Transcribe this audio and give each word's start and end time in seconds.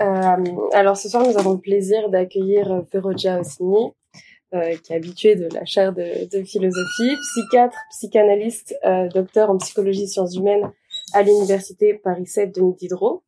alors 0.00 0.96
ce 0.96 1.08
soir, 1.08 1.26
nous 1.26 1.38
avons 1.38 1.52
le 1.52 1.60
plaisir 1.60 2.08
d'accueillir 2.08 2.84
Feroja 2.90 3.40
Ossini, 3.40 3.92
qui 4.52 4.92
est 4.92 4.96
habitué 4.96 5.36
de 5.36 5.48
la 5.54 5.64
chaire 5.64 5.92
de, 5.92 6.28
de 6.30 6.44
philosophie, 6.44 7.16
psychiatre, 7.20 7.78
psychanalyste, 7.90 8.74
docteur 9.12 9.50
en 9.50 9.58
psychologie 9.58 10.04
et 10.04 10.06
sciences 10.06 10.34
humaines 10.36 10.70
à 11.12 11.22
l'université 11.22 11.94
Paris 11.94 12.26
7 12.26 12.54
de 12.54 12.76
Diderot. 12.76 13.22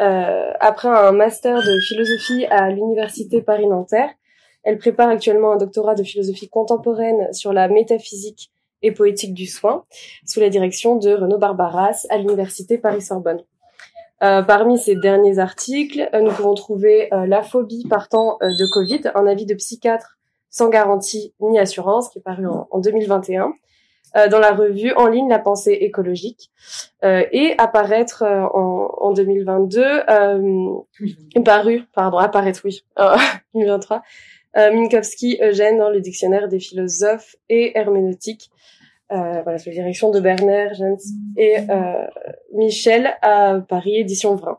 Euh, 0.00 0.52
après 0.60 0.88
un 0.88 1.12
master 1.12 1.56
de 1.58 1.80
philosophie 1.80 2.46
à 2.46 2.70
l'université 2.70 3.42
Paris-Nanterre, 3.42 4.10
elle 4.64 4.78
prépare 4.78 5.08
actuellement 5.08 5.52
un 5.52 5.56
doctorat 5.56 5.94
de 5.94 6.02
philosophie 6.02 6.48
contemporaine 6.48 7.32
sur 7.32 7.52
la 7.52 7.68
métaphysique 7.68 8.50
et 8.82 8.92
poétique 8.92 9.34
du 9.34 9.46
soin, 9.46 9.84
sous 10.26 10.40
la 10.40 10.48
direction 10.48 10.96
de 10.96 11.14
Renaud 11.14 11.38
Barbaras 11.38 12.06
à 12.10 12.18
l'université 12.18 12.76
Paris-Sorbonne. 12.76 13.42
Euh, 14.24 14.42
parmi 14.42 14.78
ces 14.78 14.96
derniers 14.96 15.38
articles, 15.38 16.08
euh, 16.14 16.20
nous 16.22 16.32
pouvons 16.32 16.54
trouver 16.54 17.12
euh, 17.12 17.26
La 17.26 17.42
phobie 17.42 17.86
partant 17.88 18.38
de 18.40 18.72
Covid, 18.72 19.02
un 19.14 19.26
avis 19.26 19.46
de 19.46 19.54
psychiatre 19.54 20.18
sans 20.50 20.68
garantie 20.68 21.34
ni 21.40 21.58
assurance, 21.58 22.08
qui 22.08 22.18
est 22.18 22.22
paru 22.22 22.46
en, 22.46 22.68
en 22.70 22.78
2021, 22.78 23.52
euh, 24.16 24.28
dans 24.28 24.38
la 24.38 24.52
revue 24.52 24.92
en 24.92 25.08
ligne 25.08 25.28
La 25.28 25.40
pensée 25.40 25.72
écologique 25.72 26.52
euh, 27.02 27.24
et 27.32 27.54
apparaître 27.58 28.22
euh, 28.22 28.44
en, 28.54 28.88
en 28.98 29.12
2022, 29.12 29.82
paru, 31.44 31.82
pardon, 31.92 32.18
apparaître, 32.18 32.60
oui, 32.64 32.84
2023, 33.54 34.02
Minkowski 34.56 35.38
Eugène 35.42 35.78
dans 35.78 35.90
le 35.90 36.00
dictionnaire 36.00 36.46
des 36.46 36.60
philosophes 36.60 37.34
et 37.48 37.76
herméneutiques. 37.76 38.50
Euh, 39.12 39.42
voilà, 39.42 39.58
sous 39.58 39.68
la 39.68 39.74
direction 39.74 40.10
de 40.10 40.18
Bernard 40.18 40.72
Jens 40.74 41.04
et 41.36 41.58
euh, 41.58 42.06
Michel 42.54 43.14
à 43.20 43.60
Paris 43.68 43.96
Édition 43.96 44.34
Vrin. 44.34 44.56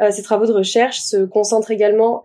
Euh, 0.00 0.12
ces 0.12 0.22
travaux 0.22 0.46
de 0.46 0.52
recherche 0.52 1.00
se 1.00 1.24
concentrent 1.24 1.72
également 1.72 2.22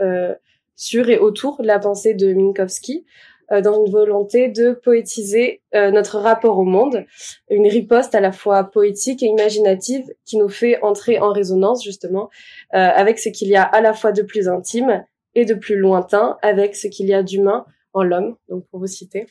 sur 0.75 1.09
et 1.09 1.17
autour 1.17 1.61
de 1.61 1.67
la 1.67 1.79
pensée 1.79 2.13
de 2.13 2.33
Minkowski, 2.33 3.05
euh, 3.51 3.61
dans 3.61 3.85
une 3.85 3.91
volonté 3.91 4.47
de 4.47 4.71
poétiser 4.71 5.61
euh, 5.75 5.91
notre 5.91 6.17
rapport 6.17 6.57
au 6.57 6.63
monde, 6.63 7.05
une 7.49 7.67
riposte 7.67 8.15
à 8.15 8.19
la 8.19 8.31
fois 8.31 8.63
poétique 8.63 9.21
et 9.21 9.27
imaginative 9.27 10.05
qui 10.25 10.37
nous 10.37 10.49
fait 10.49 10.81
entrer 10.81 11.19
en 11.19 11.31
résonance 11.31 11.83
justement 11.83 12.31
euh, 12.73 12.77
avec 12.77 13.19
ce 13.19 13.29
qu'il 13.29 13.49
y 13.49 13.55
a 13.55 13.61
à 13.61 13.81
la 13.81 13.93
fois 13.93 14.11
de 14.11 14.23
plus 14.23 14.47
intime 14.47 15.05
et 15.35 15.45
de 15.45 15.53
plus 15.53 15.75
lointain, 15.75 16.37
avec 16.41 16.75
ce 16.75 16.87
qu'il 16.87 17.05
y 17.07 17.13
a 17.13 17.21
d'humain 17.21 17.65
en 17.93 18.03
l'homme. 18.03 18.35
Donc 18.49 18.65
pour 18.71 18.79
vous 18.79 18.87
citer, 18.87 19.27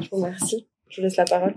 je 0.00 0.08
vous 0.10 0.16
remercie. 0.16 0.66
Je 0.88 0.96
vous 0.96 1.02
laisse 1.02 1.16
la 1.16 1.24
parole. 1.24 1.54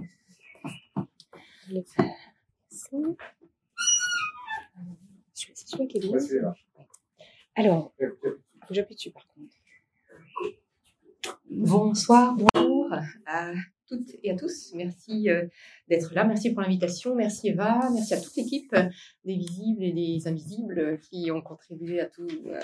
Alors, 7.55 7.93
j'appuie 8.69 9.11
par 9.11 9.27
contre. 9.27 9.55
Bonsoir, 11.49 12.35
bonjour 12.35 12.89
à 13.25 13.51
toutes 13.87 14.15
et 14.23 14.31
à 14.31 14.35
tous. 14.35 14.73
Merci 14.75 15.29
euh, 15.29 15.47
d'être 15.87 16.13
là. 16.13 16.23
Merci 16.23 16.51
pour 16.51 16.61
l'invitation. 16.61 17.15
Merci 17.15 17.49
Eva. 17.49 17.89
Merci 17.93 18.13
à 18.13 18.21
toute 18.21 18.35
l'équipe 18.35 18.75
des 19.25 19.35
visibles 19.35 19.83
et 19.83 19.93
des 19.93 20.27
invisibles 20.27 20.99
qui 20.99 21.31
ont 21.31 21.41
contribué 21.41 22.01
à, 22.01 22.09
euh, 22.19 22.59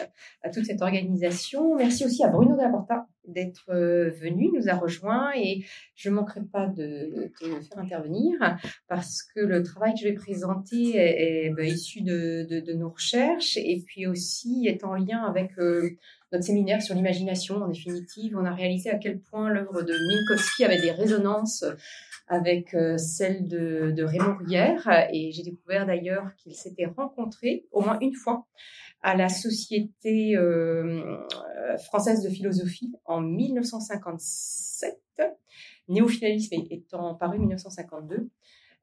toute 0.53 0.65
cette 0.65 0.81
organisation. 0.81 1.75
Merci 1.75 2.05
aussi 2.05 2.23
à 2.23 2.29
Bruno 2.29 2.55
Porta 2.55 3.07
d'être 3.27 3.69
euh, 3.69 4.09
venu, 4.09 4.49
nous 4.53 4.69
a 4.69 4.75
rejoint 4.75 5.31
et 5.35 5.65
je 5.95 6.09
ne 6.09 6.15
manquerai 6.15 6.41
pas 6.41 6.67
de 6.67 7.31
te 7.39 7.61
faire 7.61 7.77
intervenir 7.77 8.33
parce 8.87 9.23
que 9.23 9.39
le 9.39 9.63
travail 9.63 9.93
que 9.93 9.99
je 10.01 10.05
vais 10.05 10.13
présenter 10.13 10.95
est, 10.95 11.49
ben, 11.51 11.65
issu 11.65 12.01
de, 12.01 12.45
de, 12.49 12.73
nos 12.73 12.89
recherches 12.89 13.57
et 13.57 13.83
puis 13.85 14.07
aussi 14.07 14.67
est 14.67 14.83
en 14.83 14.95
lien 14.95 15.23
avec 15.23 15.51
notre 16.31 16.43
séminaire 16.43 16.81
sur 16.81 16.95
l'imagination. 16.95 17.57
En 17.57 17.67
définitive, 17.67 18.35
on 18.37 18.45
a 18.45 18.53
réalisé 18.53 18.89
à 18.89 18.97
quel 18.97 19.19
point 19.19 19.49
l'œuvre 19.49 19.83
de 19.83 19.93
Minkowski 19.93 20.65
avait 20.65 20.81
des 20.81 20.91
résonances 20.91 21.63
avec 22.27 22.73
euh, 22.73 22.97
celle 22.97 23.47
de, 23.47 24.03
Raymond 24.03 24.37
Rière. 24.45 25.07
Et 25.11 25.31
j'ai 25.31 25.43
découvert 25.43 25.85
d'ailleurs 25.85 26.33
qu'ils 26.37 26.55
s'étaient 26.55 26.85
rencontrés 26.85 27.65
au 27.71 27.81
moins 27.81 27.99
une 28.01 28.15
fois 28.15 28.47
à 29.01 29.15
la 29.15 29.29
Société 29.29 30.35
euh, 30.37 31.17
française 31.85 32.23
de 32.23 32.29
philosophie 32.29 32.93
en 33.05 33.21
1957, 33.21 35.01
néofinalisme 35.89 36.55
étant 36.69 37.15
paru 37.15 37.39
1952. 37.39 38.29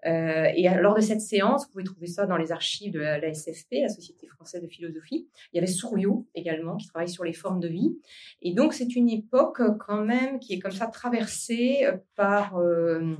Euh, 0.07 0.49
et 0.55 0.69
lors 0.81 0.95
de 0.95 1.01
cette 1.01 1.21
séance, 1.21 1.67
vous 1.67 1.73
pouvez 1.73 1.85
trouver 1.85 2.07
ça 2.07 2.27
dans 2.27 2.37
les 2.37 2.53
archives 2.53 2.93
de 2.93 3.01
la, 3.01 3.35
SFP, 3.35 3.83
la 3.83 3.89
Société 3.89 4.27
française 4.27 4.63
de 4.63 4.69
philosophie. 4.69 5.29
Il 5.53 5.57
y 5.57 5.59
avait 5.59 5.67
Souriau 5.67 6.27
également 6.35 6.77
qui 6.77 6.87
travaille 6.87 7.09
sur 7.09 7.25
les 7.25 7.33
formes 7.33 7.61
de 7.61 7.69
vie. 7.69 7.99
Et 8.43 8.55
donc 8.55 8.73
c'est 8.73 8.97
une 8.97 9.11
époque 9.11 9.61
quand 9.79 10.03
même 10.05 10.39
qui 10.39 10.55
est 10.55 10.59
comme 10.59 10.73
ça 10.73 10.87
traversée 10.87 11.87
par 12.17 12.57
euh, 12.57 13.15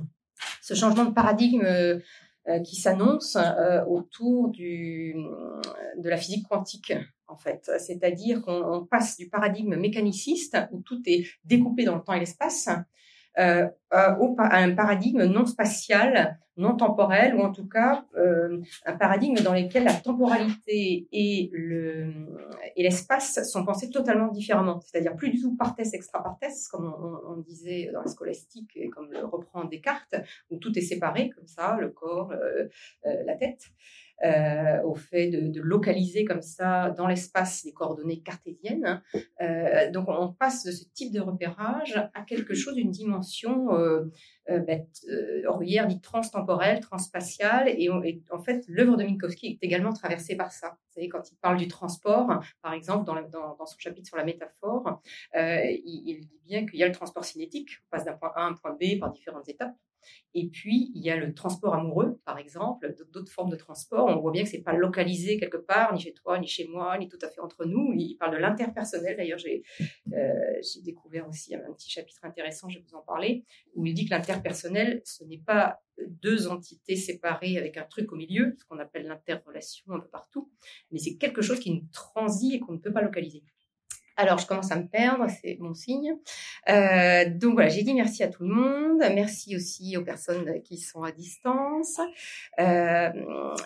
ce 0.61 0.73
changement 0.73 1.05
de 1.05 1.13
paradigme 1.13 1.63
euh, 1.63 1.99
qui 2.65 2.75
s'annonce 2.75 3.37
autour 3.87 4.49
de 4.49 6.09
la 6.09 6.17
physique 6.17 6.47
quantique 6.47 6.93
en 7.27 7.37
fait. 7.37 7.71
C'est-à-dire 7.77 8.41
qu'on 8.41 8.87
passe 8.89 9.17
du 9.17 9.29
paradigme 9.29 9.75
mécaniciste 9.75 10.57
où 10.71 10.81
tout 10.81 11.01
est 11.05 11.27
découpé 11.45 11.85
dans 11.85 11.95
le 11.95 12.01
temps 12.01 12.13
et 12.13 12.19
l'espace 12.19 12.67
euh, 13.39 13.67
au, 13.91 14.35
à 14.39 14.57
un 14.57 14.75
paradigme 14.75 15.23
non 15.25 15.45
spatial, 15.45 16.37
non 16.57 16.75
temporel, 16.75 17.35
ou 17.35 17.41
en 17.41 17.51
tout 17.51 17.67
cas 17.67 18.05
euh, 18.17 18.61
un 18.85 18.97
paradigme 18.97 19.35
dans 19.35 19.53
lequel 19.53 19.85
la 19.85 19.93
temporalité 19.93 21.07
et 21.11 21.49
le 21.53 22.11
et 22.75 22.83
l'espace 22.83 23.49
sont 23.49 23.65
pensés 23.65 23.89
totalement 23.89 24.27
différemment, 24.27 24.79
c'est-à-dire 24.81 25.15
plus 25.15 25.29
du 25.29 25.41
tout 25.41 25.55
partes 25.55 25.79
extra 25.79 26.21
partes, 26.21 26.43
comme 26.71 26.93
on, 26.93 27.33
on, 27.33 27.37
disait 27.37 27.89
dans 27.93 28.01
la 28.01 28.07
scolastique 28.07 28.71
et 28.75 28.89
comme 28.89 29.11
le 29.11 29.25
reprend 29.25 29.63
Descartes, 29.63 30.15
où 30.49 30.57
tout 30.57 30.77
est 30.77 30.81
séparé 30.81 31.29
comme 31.29 31.47
ça, 31.47 31.77
le 31.79 31.89
corps, 31.89 32.31
euh, 32.31 32.67
euh 33.05 33.23
la 33.25 33.35
tête. 33.35 33.71
Euh, 34.23 34.81
au 34.83 34.93
fait 34.93 35.29
de, 35.29 35.61
localiser 35.61 36.25
comme 36.25 36.43
ça 36.43 36.91
dans 36.91 37.07
l'espace 37.07 37.63
les 37.63 37.73
coordonnées 37.73 38.21
cartésiennes. 38.21 39.01
Euh, 39.41 39.89
donc 39.89 40.09
on 40.09 40.31
passe 40.31 40.63
de 40.63 40.71
ce 40.71 40.83
type 40.93 41.11
de 41.11 41.19
repérage 41.19 41.97
à 42.13 42.21
quelque 42.21 42.53
chose 42.53 42.75
d'une 42.75 42.91
dimension 42.91 43.75
euh, 43.75 44.05
ben, 44.47 44.85
hier 45.61 45.87
dit 45.87 46.01
transtemporelle, 46.01 46.81
transspatiale, 46.81 47.67
et, 47.69 47.85
et 47.85 48.23
en 48.31 48.39
fait 48.39 48.63
l'œuvre 48.67 48.95
de 48.95 49.03
Minkowski 49.03 49.47
est 49.47 49.65
également 49.65 49.93
traversée 49.93 50.35
par 50.35 50.51
ça. 50.51 50.69
Vous 50.69 50.93
savez, 50.95 51.09
quand 51.09 51.31
il 51.31 51.37
parle 51.37 51.57
du 51.57 51.67
transport, 51.67 52.43
par 52.61 52.73
exemple, 52.73 53.05
dans, 53.05 53.15
dans, 53.15 53.55
dans 53.55 53.65
son 53.65 53.79
chapitre 53.79 54.07
sur 54.07 54.17
la 54.17 54.25
métaphore, 54.25 55.01
euh, 55.35 55.61
il, 55.63 56.03
il, 56.05 56.19
dit 56.19 56.39
bien 56.45 56.65
qu'il 56.65 56.79
y 56.79 56.83
a 56.83 56.87
le 56.87 56.93
transport 56.93 57.23
cinétique, 57.23 57.69
on 57.87 57.95
passe 57.95 58.05
d'un 58.05 58.13
point 58.13 58.31
A 58.35 58.41
à 58.41 58.45
un 58.45 58.53
point 58.53 58.73
B 58.79 58.99
par 58.99 59.11
différentes 59.11 59.47
étapes, 59.49 59.75
et 60.33 60.47
puis, 60.47 60.91
il 60.95 61.03
y 61.03 61.09
a 61.09 61.17
le 61.17 61.33
transport 61.33 61.73
amoureux, 61.73 62.19
par 62.25 62.37
exemple, 62.37 62.95
d'autres 63.11 63.31
formes 63.31 63.49
de 63.49 63.57
transport. 63.57 64.07
On 64.07 64.21
voit 64.21 64.31
bien 64.31 64.43
que 64.43 64.49
c'est 64.49 64.61
pas 64.61 64.73
localisé 64.73 65.37
quelque 65.37 65.57
part, 65.57 65.93
ni 65.93 65.99
chez 65.99 66.13
toi, 66.13 66.39
ni 66.39 66.47
chez 66.47 66.67
moi, 66.67 66.97
ni 66.97 67.09
tout 67.09 67.19
à 67.21 67.29
fait 67.29 67.41
entre 67.41 67.65
nous. 67.65 67.93
Il 67.93 68.15
parle 68.15 68.33
de 68.33 68.37
l'interpersonnel. 68.37 69.17
D'ailleurs, 69.17 69.39
j'ai 69.39 69.63
euh, 70.13 70.61
découvert 70.83 71.27
aussi 71.27 71.53
un 71.53 71.73
petit 71.73 71.89
chapitre 71.89 72.23
intéressant, 72.23 72.69
je 72.69 72.79
vais 72.79 72.85
vous 72.87 72.95
en 72.95 73.01
parler, 73.01 73.43
où 73.75 73.85
il 73.85 73.93
dit 73.93 74.05
que 74.05 74.11
l'interpersonnel, 74.11 75.01
ce 75.03 75.25
n'est 75.25 75.41
pas 75.45 75.81
deux 76.07 76.47
entités 76.47 76.95
séparées 76.95 77.57
avec 77.57 77.77
un 77.77 77.83
truc 77.83 78.11
au 78.11 78.15
milieu, 78.15 78.55
ce 78.57 78.65
qu'on 78.65 78.79
appelle 78.79 79.07
l'interrelation 79.07 79.93
un 79.93 79.99
peu 79.99 80.07
partout, 80.07 80.49
mais 80.91 80.99
c'est 80.99 81.17
quelque 81.17 81.41
chose 81.41 81.59
qui 81.59 81.71
nous 81.71 81.85
transit 81.91 82.53
et 82.53 82.59
qu'on 82.59 82.73
ne 82.73 82.79
peut 82.79 82.93
pas 82.93 83.01
localiser. 83.01 83.43
Alors, 84.17 84.37
je 84.37 84.45
commence 84.45 84.71
à 84.71 84.75
me 84.75 84.87
perdre, 84.87 85.25
c'est 85.41 85.57
mon 85.59 85.73
signe. 85.73 86.15
Euh, 86.69 87.25
donc 87.29 87.53
voilà, 87.53 87.69
j'ai 87.69 87.83
dit 87.83 87.93
merci 87.93 88.23
à 88.23 88.27
tout 88.27 88.43
le 88.43 88.53
monde. 88.53 88.99
Merci 89.13 89.55
aussi 89.55 89.97
aux 89.97 90.03
personnes 90.03 90.61
qui 90.63 90.77
sont 90.77 91.03
à 91.03 91.11
distance. 91.11 91.99
Euh, 92.59 93.09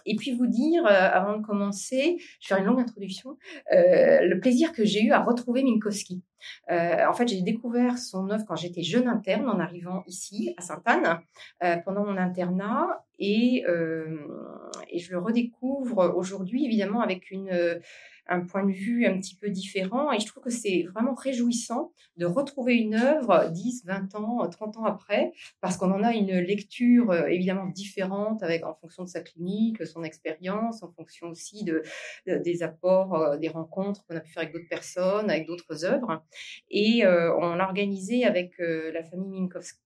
et 0.06 0.16
puis 0.16 0.32
vous 0.32 0.48
dire, 0.48 0.86
euh, 0.86 0.90
avant 0.90 1.38
de 1.38 1.46
commencer, 1.46 2.18
je 2.40 2.48
vais 2.48 2.48
faire 2.48 2.58
une 2.60 2.66
longue 2.66 2.80
introduction, 2.80 3.38
euh, 3.74 4.22
le 4.22 4.40
plaisir 4.40 4.72
que 4.72 4.86
j'ai 4.86 5.04
eu 5.04 5.12
à 5.12 5.22
retrouver 5.22 5.64
Minkowski. 5.64 6.24
Euh, 6.72 7.06
en 7.08 7.14
fait, 7.14 7.28
j'ai 7.28 7.42
découvert 7.42 7.98
son 7.98 8.30
œuvre 8.30 8.46
quand 8.48 8.56
j'étais 8.56 8.84
jeune 8.84 9.08
interne 9.08 9.50
en 9.50 9.60
arrivant 9.60 10.04
ici 10.08 10.54
à 10.58 10.62
Sainte-Anne 10.62 11.20
euh, 11.64 11.78
pendant 11.78 12.06
mon 12.06 12.18
internat 12.18 13.06
et, 13.20 13.64
je 13.68 15.12
le 15.12 15.20
redécouvre 15.20 16.14
aujourd'hui 16.16 16.66
évidemment 16.66 17.02
avec 17.02 17.30
une 17.32 17.80
un 18.28 18.42
point 18.42 18.66
de 18.66 18.72
vue 18.72 19.06
un 19.06 19.20
petit 19.20 19.36
peu 19.36 19.50
différent. 19.50 20.12
Et 20.12 20.20
je 20.20 20.26
trouve 20.26 20.44
que 20.44 20.50
c'est 20.50 20.86
vraiment 20.94 21.14
réjouissant 21.14 21.92
de 22.18 22.26
retrouver 22.26 22.76
une 22.76 22.96
œuvre 22.96 23.50
10, 23.52 23.86
20 23.86 24.16
ans, 24.16 24.48
30 24.50 24.78
ans 24.78 24.86
après, 24.86 25.32
parce 25.62 25.78
qu'on 25.78 25.92
en 25.92 26.04
a 26.04 26.14
une 26.14 26.40
lecture 26.40 27.14
évidemment 27.28 27.68
différente 27.68 28.42
avec, 28.44 28.66
en 28.66 28.74
fonction 28.74 29.04
de 29.04 29.10
sa 29.10 29.22
clinique, 29.22 29.86
son 29.86 30.04
expérience, 30.04 30.84
en 30.84 30.92
fonction 30.92 31.28
aussi 31.28 31.64
de, 31.64 31.84
des 32.26 32.64
apports, 32.64 33.38
des 33.38 33.50
rencontres 33.50 34.06
qu'on 34.06 34.16
a 34.16 34.22
pu 34.22 34.32
faire 34.32 34.44
avec 34.44 34.54
d'autres 34.54 34.70
personnes, 34.70 35.30
avec 35.30 35.48
d'autres 35.48 35.86
œuvres. 35.86 36.24
Et 36.70 37.06
on 37.06 37.60
a 37.60 37.64
organisé 37.64 38.26
avec 38.26 38.56
la 38.58 39.04
famille 39.04 39.30
Minkowski 39.30 39.80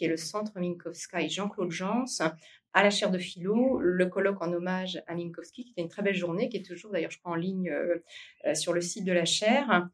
et 0.00 0.08
le 0.08 0.16
centre 0.16 0.58
Minkowska 0.58 1.22
et 1.22 1.28
Jean-Claude 1.28 1.70
Jans 1.70 2.04
à 2.74 2.82
la 2.82 2.90
chaire 2.90 3.10
de 3.10 3.18
philo 3.18 3.78
le 3.80 4.06
colloque 4.06 4.42
en 4.42 4.52
hommage 4.52 5.02
à 5.06 5.14
Minkowski, 5.14 5.64
qui 5.64 5.70
était 5.72 5.82
une 5.82 5.88
très 5.88 6.02
belle 6.02 6.14
journée, 6.14 6.48
qui 6.48 6.58
est 6.58 6.64
toujours 6.64 6.92
d'ailleurs, 6.92 7.10
je 7.10 7.18
crois, 7.18 7.32
en 7.32 7.36
ligne 7.36 7.72
sur 8.54 8.72
le 8.72 8.80
site 8.80 9.04
de 9.04 9.12
la 9.12 9.24
chaire. 9.24 9.88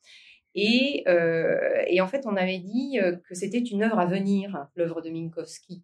Et, 0.56 1.04
et, 1.88 2.00
en 2.00 2.06
fait, 2.06 2.26
on 2.26 2.36
avait 2.36 2.58
dit 2.58 2.98
que 3.28 3.34
c'était 3.34 3.58
une 3.58 3.82
œuvre 3.82 3.98
à 3.98 4.06
venir, 4.06 4.66
l'œuvre 4.76 5.00
de 5.00 5.10
Minkowski 5.10 5.82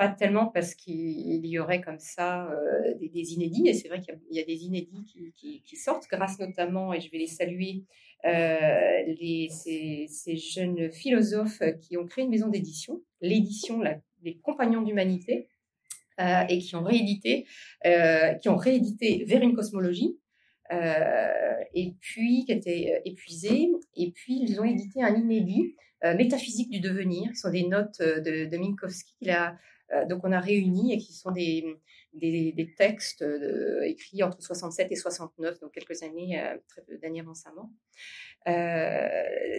pas 0.00 0.08
tellement 0.08 0.46
parce 0.46 0.74
qu'il 0.74 1.44
y 1.44 1.58
aurait 1.58 1.82
comme 1.82 1.98
ça 1.98 2.50
euh, 2.50 2.94
des, 2.98 3.34
inédits, 3.34 3.68
et 3.68 3.74
c'est 3.74 3.88
vrai 3.88 4.00
qu'il 4.00 4.18
y, 4.30 4.40
a 4.40 4.44
des 4.44 4.64
inédits 4.64 5.04
qui, 5.36 5.76
sortent, 5.76 6.08
grâce 6.10 6.38
notamment, 6.38 6.94
et 6.94 7.02
je 7.02 7.10
vais 7.10 7.18
les 7.18 7.26
saluer, 7.26 7.84
euh, 8.24 9.02
les, 9.20 9.50
ces, 9.50 10.36
jeunes 10.36 10.90
philosophes 10.90 11.62
qui 11.82 11.98
ont 11.98 12.06
créé 12.06 12.24
une 12.24 12.30
maison 12.30 12.48
d'édition, 12.48 13.02
l'édition 13.20 13.82
Les 14.22 14.38
Compagnons 14.38 14.80
d'Humanité, 14.80 15.48
euh, 16.20 16.44
et 16.48 16.58
qui 16.58 16.76
ont 16.76 16.82
réédité, 16.82 17.46
qui 18.40 18.48
ont 18.48 18.56
réédité 18.56 19.24
vers 19.26 19.42
une 19.42 19.54
cosmologie, 19.54 20.18
et 20.70 21.94
puis 22.00 22.44
qui 22.44 22.52
était 22.52 23.02
épuisé, 23.04 23.70
et 23.96 24.12
puis 24.12 24.40
ils 24.42 24.60
ont 24.60 24.64
édité 24.64 25.02
un 25.02 25.14
inédit, 25.14 25.74
Métaphysique 26.02 26.70
du 26.70 26.80
devenir, 26.80 27.30
qui 27.30 27.36
sont 27.36 27.50
des 27.50 27.66
notes 27.66 28.00
de, 28.00 28.56
Minkowski 28.56 29.14
euh, 29.92 30.06
donc 30.06 30.20
on 30.24 30.32
a 30.32 30.40
réuni 30.40 30.92
et 30.92 30.98
qui 30.98 31.12
sont 31.12 31.32
des, 31.32 31.64
textes 32.76 33.22
euh, 33.22 33.82
écrits 33.82 34.22
entre 34.22 34.40
67 34.40 34.90
et 34.90 34.96
69, 34.96 35.60
donc 35.60 35.72
quelques 35.72 36.02
années, 36.02 36.40
euh, 36.40 36.56
très 36.68 36.82
peu 36.82 36.96
d'années 36.98 37.22
mort. 37.22 37.70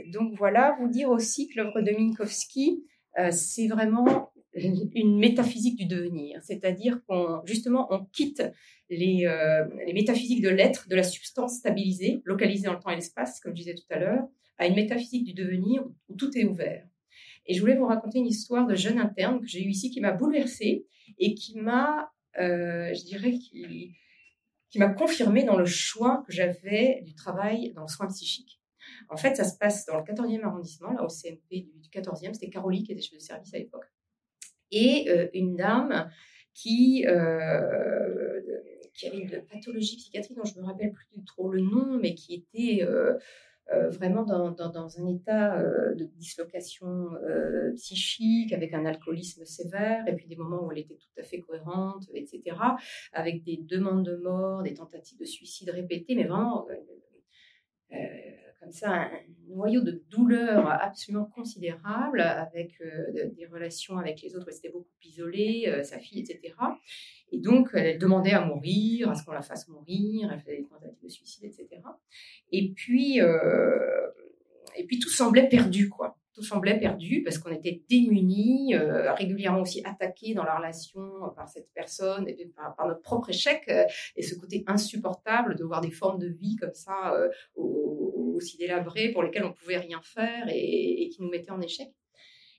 donc 0.08 0.34
voilà, 0.38 0.76
vous 0.80 0.88
dire 0.88 1.10
aussi 1.10 1.48
que 1.48 1.60
l'œuvre 1.60 1.82
de 1.82 1.92
Minkowski, 1.92 2.86
c'est 3.32 3.68
vraiment 3.68 4.31
une 4.54 5.18
métaphysique 5.18 5.78
du 5.78 5.86
devenir, 5.86 6.42
c'est-à-dire 6.44 7.02
qu'on 7.08 7.42
justement 7.46 7.88
on 7.90 8.06
quitte 8.06 8.44
les, 8.90 9.26
les 9.86 9.94
métaphysiques 9.94 10.42
de 10.42 10.50
l'être, 10.50 10.90
de 10.90 10.96
la 10.96 11.04
substance 11.04 11.58
stabilisée, 11.60 12.22
localisée 12.26 12.66
dans 12.66 12.74
le 12.74 12.80
temps 12.80 12.90
et 12.90 12.96
l'espace, 12.96 13.40
comme 13.40 13.54
je 13.54 13.62
disais 13.62 13.76
tout 13.76 13.86
à 13.90 14.00
l'heure, 14.00 14.28
à 14.58 14.68
une 14.68 14.76
métaphysique 14.76 15.24
du 15.24 15.34
devenir 15.34 15.84
où 16.10 16.16
tout 16.16 16.38
est 16.38 16.46
ouvert. 16.46 16.86
Et 17.46 17.54
je 17.54 17.60
voulais 17.60 17.76
vous 17.76 17.88
raconter 17.88 18.20
une 18.20 18.28
histoire 18.28 18.68
de 18.68 18.76
jeune 18.76 19.00
interne 19.00 19.42
que 19.42 19.48
j'ai 19.48 19.64
eue 19.64 19.70
ici 19.70 19.90
qui 19.90 20.00
m'a 20.02 20.12
bouleversée 20.12 20.86
et 21.18 21.34
qui 21.34 21.58
m'a, 21.58 22.12
euh, 22.40 22.94
je 22.94 23.04
dirais, 23.04 23.34
qui, 23.34 23.96
m'a 24.76 24.90
confirmé 24.90 25.44
dans 25.44 25.58
le 25.58 25.66
choix 25.66 26.24
que 26.28 26.32
j'avais 26.32 27.02
du 27.04 27.16
travail 27.16 27.74
dans 27.74 27.82
le 27.82 27.88
soin 27.88 28.08
psychique. 28.08 28.62
En 29.10 29.18
fait, 29.18 29.36
ça 29.36 29.44
se 29.44 29.58
passe 29.58 29.86
dans 29.86 29.98
le 29.98 30.04
14e 30.04 30.44
arrondissement, 30.44 30.94
là 30.94 31.04
au 31.04 31.08
CMP 31.08 31.68
du 31.76 31.90
14e. 31.90 32.34
C'était 32.34 32.50
Caroline 32.50 32.84
qui 32.84 32.92
était 32.92 33.02
chef 33.02 33.18
de 33.18 33.20
service 33.20 33.54
à 33.54 33.58
l'époque. 33.58 33.86
Et 34.72 35.10
euh, 35.10 35.28
une 35.34 35.56
dame 35.56 36.10
qui, 36.54 37.06
euh, 37.08 38.42
qui 38.94 39.08
avait 39.08 39.20
une 39.20 39.46
pathologie 39.52 39.98
psychiatrique 39.98 40.38
dont 40.38 40.46
je 40.46 40.60
me 40.60 40.66
rappelle 40.66 40.92
plus 40.92 41.24
trop 41.26 41.50
le 41.50 41.62
nom, 41.62 41.98
mais 42.00 42.14
qui 42.14 42.34
était 42.36 42.84
euh, 42.84 43.18
vraiment 43.90 44.24
dans, 44.24 45.00
un 45.00 45.08
état 45.08 45.64
de 45.96 46.04
dislocation 46.18 47.12
psychique, 47.76 48.52
avec 48.52 48.74
un 48.74 48.86
alcoolisme 48.86 49.46
sévère, 49.46 50.06
et 50.08 50.16
puis 50.16 50.28
des 50.28 50.36
moments 50.36 50.66
où 50.66 50.72
elle 50.74 50.80
était 50.80 50.98
tout 50.98 51.20
à 51.20 51.24
fait 51.24 51.40
cohérente, 51.40 52.04
etc., 52.14 52.58
avec 53.14 53.44
des 53.44 53.58
demandes 53.58 54.06
de 54.06 54.18
mort, 54.18 54.64
des 54.64 54.74
tentatives 54.74 55.20
de 55.20 55.26
suicide 55.26 55.70
répétées, 55.70 56.16
mais 56.16 56.26
vraiment 56.26 56.68
comme 58.62 58.72
ça 58.72 58.92
un 58.92 59.10
noyau 59.50 59.82
de 59.82 60.04
douleur 60.10 60.70
absolument 60.70 61.26
considérable, 61.26 62.22
avec 62.22 62.82
des 63.36 63.46
relations 63.48 63.98
avec 63.98 64.22
les 64.22 64.36
autres, 64.36 64.48
elle 64.64 64.72
beaucoup 64.72 64.88
isolée, 65.04 65.82
sa 65.84 65.98
fille, 66.00 66.20
etc. 66.20 66.54
Et 67.32 67.40
donc, 67.40 67.70
elle 67.74 67.98
demandait 67.98 68.34
à 68.34 68.46
mourir, 68.46 69.10
à 69.10 69.16
ce 69.16 69.24
qu'on 69.24 69.32
la 69.32 69.42
fasse 69.42 69.68
mourir, 69.70 70.30
elle 70.32 70.40
faisait 70.40 70.58
des 70.58 70.66
tentatives 70.66 71.04
de 71.04 71.10
suicide, 71.10 71.46
etc. 71.46 71.82
Et 72.52 72.72
puis, 72.74 73.22
euh, 73.22 74.08
et 74.76 74.86
puis 74.86 75.00
tout 75.00 75.10
semblait 75.10 75.48
perdu, 75.48 75.90
quoi. 75.90 76.18
Tout 76.34 76.44
semblait 76.44 76.80
perdu 76.80 77.24
parce 77.24 77.38
qu'on 77.38 77.52
était 77.52 77.84
démunis, 77.90 78.74
euh, 78.74 79.14
régulièrement 79.14 79.62
aussi 79.62 79.82
attaqués 79.84 80.34
dans 80.34 80.46
la 80.46 80.56
relation 80.56 81.02
par 81.36 81.50
cette 81.50 81.70
personne 81.74 82.28
et 82.28 82.52
par, 82.56 82.88
notre 82.88 83.02
propre 83.02 83.30
échec 83.32 83.64
euh, 83.68 83.84
et 84.16 84.22
ce 84.22 84.36
côté 84.36 84.64
insupportable 84.68 85.56
de 85.56 85.64
voir 85.66 85.82
des 85.82 85.92
formes 85.92 86.20
de 86.20 86.28
vie 86.28 86.56
comme 86.56 86.74
ça 86.74 87.14
aussi 88.36 88.58
délabrées 88.58 89.10
pour 89.10 89.24
lesquelles 89.24 89.46
on 89.46 89.54
pouvait 89.54 89.78
rien 89.78 90.02
faire 90.02 90.48
et, 90.50 91.10
qui 91.12 91.22
nous 91.22 91.30
mettaient 91.30 91.52
en 91.52 91.62
échec. 91.62 91.90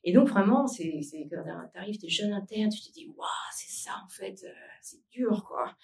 Et 0.04 0.12
donc, 0.12 0.28
vraiment, 0.28 0.66
c'est 0.66 1.00
quand 1.30 1.44
tu 1.72 1.78
arrives, 1.78 1.98
tu 1.98 2.06
es 2.06 2.08
jeune 2.08 2.32
interne, 2.32 2.70
tu 2.70 2.80
te 2.80 2.92
dis, 2.92 3.06
waouh, 3.06 3.28
c'est 3.54 3.70
ça, 3.70 3.92
en 4.04 4.08
fait, 4.08 4.42
euh, 4.44 4.52
c'est 4.80 5.00
dur, 5.10 5.44
quoi. 5.46 5.76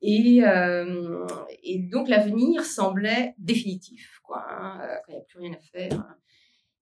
Et, 0.00 0.42
euh, 0.42 1.26
et 1.62 1.78
donc, 1.78 2.08
l'avenir 2.08 2.64
semblait 2.64 3.34
définitif, 3.38 4.18
quoi, 4.24 4.44
hein, 4.48 4.80
euh, 4.82 4.96
quand 5.06 5.12
il 5.12 5.14
n'y 5.14 5.20
a 5.20 5.24
plus 5.24 5.38
rien 5.38 5.52
à 5.52 5.60
faire. 5.60 6.16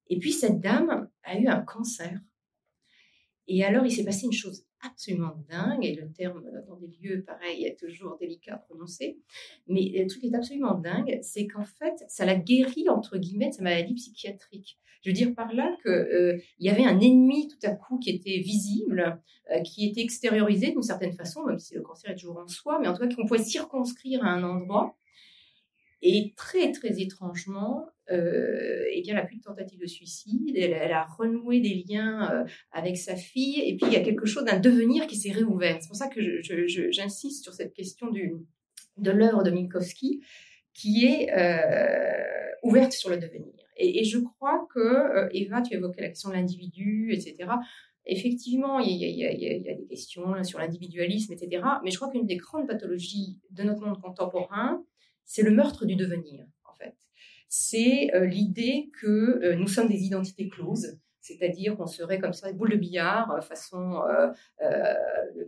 Et 0.09 0.19
puis, 0.19 0.33
cette 0.33 0.61
dame 0.61 1.11
a 1.23 1.39
eu 1.39 1.49
un 1.49 1.61
cancer. 1.61 2.19
Et 3.53 3.65
alors, 3.65 3.85
il 3.85 3.91
s'est 3.91 4.05
passé 4.05 4.27
une 4.27 4.33
chose 4.33 4.65
absolument 4.81 5.45
dingue, 5.51 5.85
et 5.85 5.93
le 5.97 6.09
terme 6.13 6.41
dans 6.69 6.77
des 6.77 6.87
lieux 7.03 7.25
pareils 7.25 7.65
est 7.65 7.77
toujours 7.77 8.17
délicat 8.17 8.55
à 8.55 8.59
prononcer, 8.59 9.19
mais 9.67 9.93
le 9.93 10.07
truc 10.07 10.23
est 10.23 10.35
absolument 10.35 10.75
dingue, 10.75 11.19
c'est 11.21 11.49
qu'en 11.49 11.65
fait, 11.65 12.05
ça 12.07 12.25
l'a 12.25 12.37
guéri, 12.37 12.89
entre 12.89 13.19
guillemets, 13.19 13.49
de 13.49 13.55
sa 13.55 13.63
maladie 13.63 13.95
psychiatrique. 13.95 14.79
Je 15.03 15.11
veux 15.11 15.15
dire 15.15 15.35
par 15.35 15.53
là 15.53 15.77
qu'il 15.83 15.91
euh, 15.91 16.39
y 16.61 16.71
avait 16.71 16.85
un 16.85 17.01
ennemi 17.01 17.49
tout 17.49 17.67
à 17.67 17.73
coup 17.73 17.99
qui 17.99 18.11
était 18.11 18.39
visible, 18.39 19.21
euh, 19.51 19.61
qui 19.63 19.89
était 19.89 20.03
extériorisé 20.03 20.71
d'une 20.71 20.83
certaine 20.83 21.13
façon, 21.13 21.45
même 21.45 21.59
si 21.59 21.75
le 21.75 21.81
cancer 21.83 22.13
est 22.13 22.17
toujours 22.17 22.39
en 22.39 22.47
soi, 22.47 22.79
mais 22.81 22.87
en 22.87 22.95
tout 22.95 23.01
cas 23.01 23.13
qu'on 23.13 23.27
pouvait 23.27 23.43
circonscrire 23.43 24.25
à 24.25 24.29
un 24.29 24.45
endroit. 24.45 24.97
Et 26.03 26.33
très, 26.37 26.73
très 26.73 27.01
étrangement, 27.01 27.87
euh, 28.11 28.85
eh 28.91 29.03
bien, 29.03 29.15
elle 29.15 29.23
n'a 29.23 29.27
plus 29.27 29.37
de 29.37 29.43
tentative 29.43 29.79
de 29.79 29.87
suicide, 29.87 30.57
elle, 30.57 30.93
a 30.93 31.05
renoué 31.05 31.61
des 31.61 31.85
liens 31.87 32.31
euh, 32.33 32.45
avec 32.73 32.97
sa 32.97 33.17
fille, 33.17 33.61
et 33.61 33.77
puis 33.77 33.87
il 33.87 33.93
y 33.93 33.97
a 33.97 34.01
quelque 34.01 34.27
chose 34.27 34.45
d'un 34.45 34.59
devenir 34.59 35.07
qui 35.07 35.17
s'est 35.17 35.33
réouvert. 35.33 35.79
C'est 35.81 35.89
pour 35.89 35.97
ça 35.97 36.09
que 36.09 36.21
j'insiste 36.91 37.45
sur 37.45 37.53
cette 37.53 37.75
question 37.75 38.11
de 38.11 39.11
l'œuvre 39.11 39.43
de 39.43 39.51
Minkowski, 39.51 40.21
qui 40.73 41.07
est 41.07 41.31
ouverte 42.63 42.93
sur 42.93 43.11
le 43.11 43.19
devenir. 43.19 43.61
Et, 43.81 44.05
je 44.05 44.19
crois 44.19 44.69
que, 44.75 44.79
euh, 44.79 45.29
Eva, 45.33 45.63
tu 45.63 45.75
évoquais 45.75 46.03
la 46.03 46.09
question 46.09 46.29
de 46.29 46.35
l'individu, 46.35 47.13
etc. 47.13 47.51
Effectivement, 48.05 48.79
il 48.79 48.97
y, 48.97 49.25
a, 49.25 49.75
des 49.75 49.87
questions 49.89 50.43
sur 50.45 50.59
l'individualisme, 50.59 51.33
etc. 51.33 51.63
Mais 51.83 51.91
je 51.91 51.97
crois 51.97 52.11
qu'une 52.11 52.27
des 52.27 52.37
grandes 52.37 52.67
pathologies 52.67 53.39
de 53.51 53.63
notre 53.63 53.81
monde 53.83 54.01
contemporain, 54.01 54.85
c'est 55.25 55.43
le 55.43 55.51
meurtre 55.51 55.87
du 55.87 55.97
devenir, 55.97 56.47
en 56.65 56.75
fait. 56.75 56.97
C'est 57.49 58.15
euh, 58.15 58.27
l'idée 58.27 58.91
que 59.01 59.41
euh, 59.45 59.57
nous 59.57 59.69
sommes 59.69 59.89
des 59.89 60.05
identités 60.05 60.49
closes, 60.49 60.99
c'est-à-dire 61.21 61.77
qu'on 61.77 61.87
serait 61.87 62.19
comme 62.19 62.33
ça, 62.33 62.51
des 62.51 62.57
boules 62.57 62.71
de 62.71 62.77
billard, 62.77 63.31
euh, 63.31 63.41
façon 63.41 64.03
euh, 64.09 64.29
euh, 64.63 64.95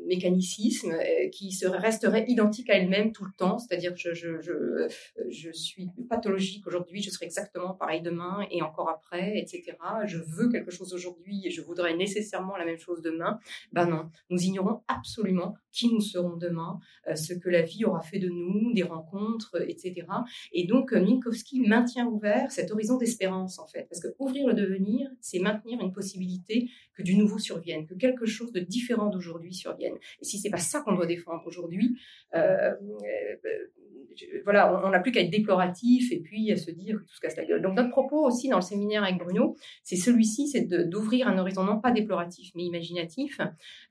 mécanicisme, 0.07 0.93
qui 1.33 1.53
serait, 1.53 1.79
resterait 1.79 2.25
identique 2.29 2.69
à 2.71 2.75
elle-même 2.75 3.13
tout 3.13 3.25
le 3.25 3.33
temps, 3.37 3.59
c'est-à-dire 3.59 3.93
que 3.95 3.99
je, 3.99 4.15
je, 4.15 4.41
je, 4.41 4.89
je, 5.31 5.51
suis 5.53 5.91
pathologique 6.09 6.67
aujourd'hui, 6.67 7.03
je 7.03 7.11
serai 7.11 7.27
exactement 7.27 7.75
pareil 7.75 8.03
demain 8.03 8.47
et 8.51 8.63
encore 8.63 8.89
après, 8.89 9.39
etc. 9.39 9.77
Je 10.05 10.19
veux 10.19 10.51
quelque 10.51 10.71
chose 10.71 10.93
aujourd'hui 10.93 11.47
et 11.47 11.51
je 11.51 11.63
voudrais 11.63 11.95
nécessairement 11.95 12.57
la 12.57 12.65
même 12.65 12.79
chose 12.79 13.01
demain. 13.01 13.39
Ben 13.73 13.87
non, 13.87 14.11
nous 14.31 14.43
ignorons 14.43 14.83
absolument 14.89 15.55
qui 15.71 15.93
nous 15.93 16.01
serons 16.01 16.37
demain, 16.37 16.81
ce 17.15 17.33
que 17.33 17.49
la 17.49 17.63
vie 17.63 17.87
aura 17.87 18.03
fait 18.03 18.19
de 18.19 18.29
nous, 18.29 18.75
des 18.75 18.83
rencontres, 18.83 19.63
etc. 19.67 20.07
Et 20.53 20.67
donc, 20.67 20.93
Minkowski 20.93 21.61
maintient 21.61 22.07
ouvert 22.07 22.51
cet 22.51 22.71
horizon 22.71 22.99
d'espérance, 22.99 23.59
en 23.59 23.67
fait, 23.67 23.87
parce 23.89 24.01
que 24.03 24.09
ouvrir 24.19 24.47
le 24.47 24.55
devenir, 24.55 25.11
c'est 25.21 25.39
maintenir 25.39 25.62
une 25.67 25.93
possibilité 25.93 26.69
que 26.95 27.03
du 27.03 27.17
nouveau 27.17 27.39
survienne, 27.39 27.87
que 27.87 27.95
quelque 27.95 28.27
chose 28.27 28.53
de 28.53 28.61
différent 28.61 29.09
d'aujourd'hui 29.09 29.55
survienne. 29.55 29.95
Et 30.21 30.25
si 30.25 30.39
c'est 30.39 30.51
pas 30.51 30.59
ça 30.59 30.81
qu'on 30.81 30.95
doit 30.95 31.07
défendre 31.07 31.43
aujourd'hui, 31.47 31.99
euh, 32.35 32.73
euh, 32.73 34.43
voilà, 34.45 34.83
on 34.85 34.91
n'a 34.91 35.01
plus 35.01 35.11
qu'à 35.11 35.21
être 35.21 35.31
déploratif 35.31 36.13
et 36.13 36.21
puis 36.21 36.53
à 36.53 36.57
se 36.57 36.71
dire 36.71 36.99
que 36.99 37.05
tout 37.05 37.15
se 37.15 37.21
casse 37.21 37.37
la 37.37 37.45
gueule. 37.45 37.63
Donc 37.63 37.75
notre 37.75 37.91
propos 37.91 38.27
aussi 38.27 38.49
dans 38.49 38.57
le 38.57 38.63
séminaire 38.63 39.03
avec 39.03 39.19
Bruno, 39.19 39.57
c'est 39.83 39.97
celui-ci, 39.97 40.49
c'est 40.49 40.65
d'ouvrir 40.65 41.29
un 41.29 41.39
horizon 41.39 41.65
non 41.65 41.81
pas 41.81 41.93
déploratif 41.93 42.51
mais 42.55 42.65
imaginatif, 42.65 43.41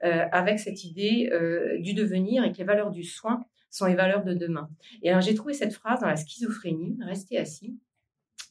euh, 0.03 0.25
avec 0.31 0.59
cette 0.59 0.83
idée 0.83 1.31
du 1.79 1.93
devenir 1.93 2.43
et 2.43 2.51
que 2.51 2.57
les 2.57 2.63
valeurs 2.63 2.91
du 2.91 3.03
soin 3.03 3.43
sont 3.71 3.85
les 3.85 3.95
valeurs 3.95 4.23
de 4.23 4.33
demain. 4.33 4.69
Et 5.01 5.09
alors 5.09 5.21
j'ai 5.21 5.33
trouvé 5.33 5.53
cette 5.53 5.73
phrase 5.73 6.01
dans 6.01 6.07
la 6.07 6.17
schizophrénie, 6.17 6.97
restez 7.01 7.37
assis. 7.37 7.79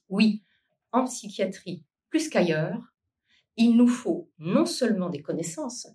Oui, 0.09 0.43
en 0.93 1.05
psychiatrie, 1.05 1.85
plus 2.09 2.29
qu'ailleurs, 2.29 2.90
il 3.61 3.77
nous 3.77 3.89
faut 3.89 4.31
non 4.39 4.65
seulement 4.65 5.11
des 5.11 5.21
connaissances, 5.21 5.87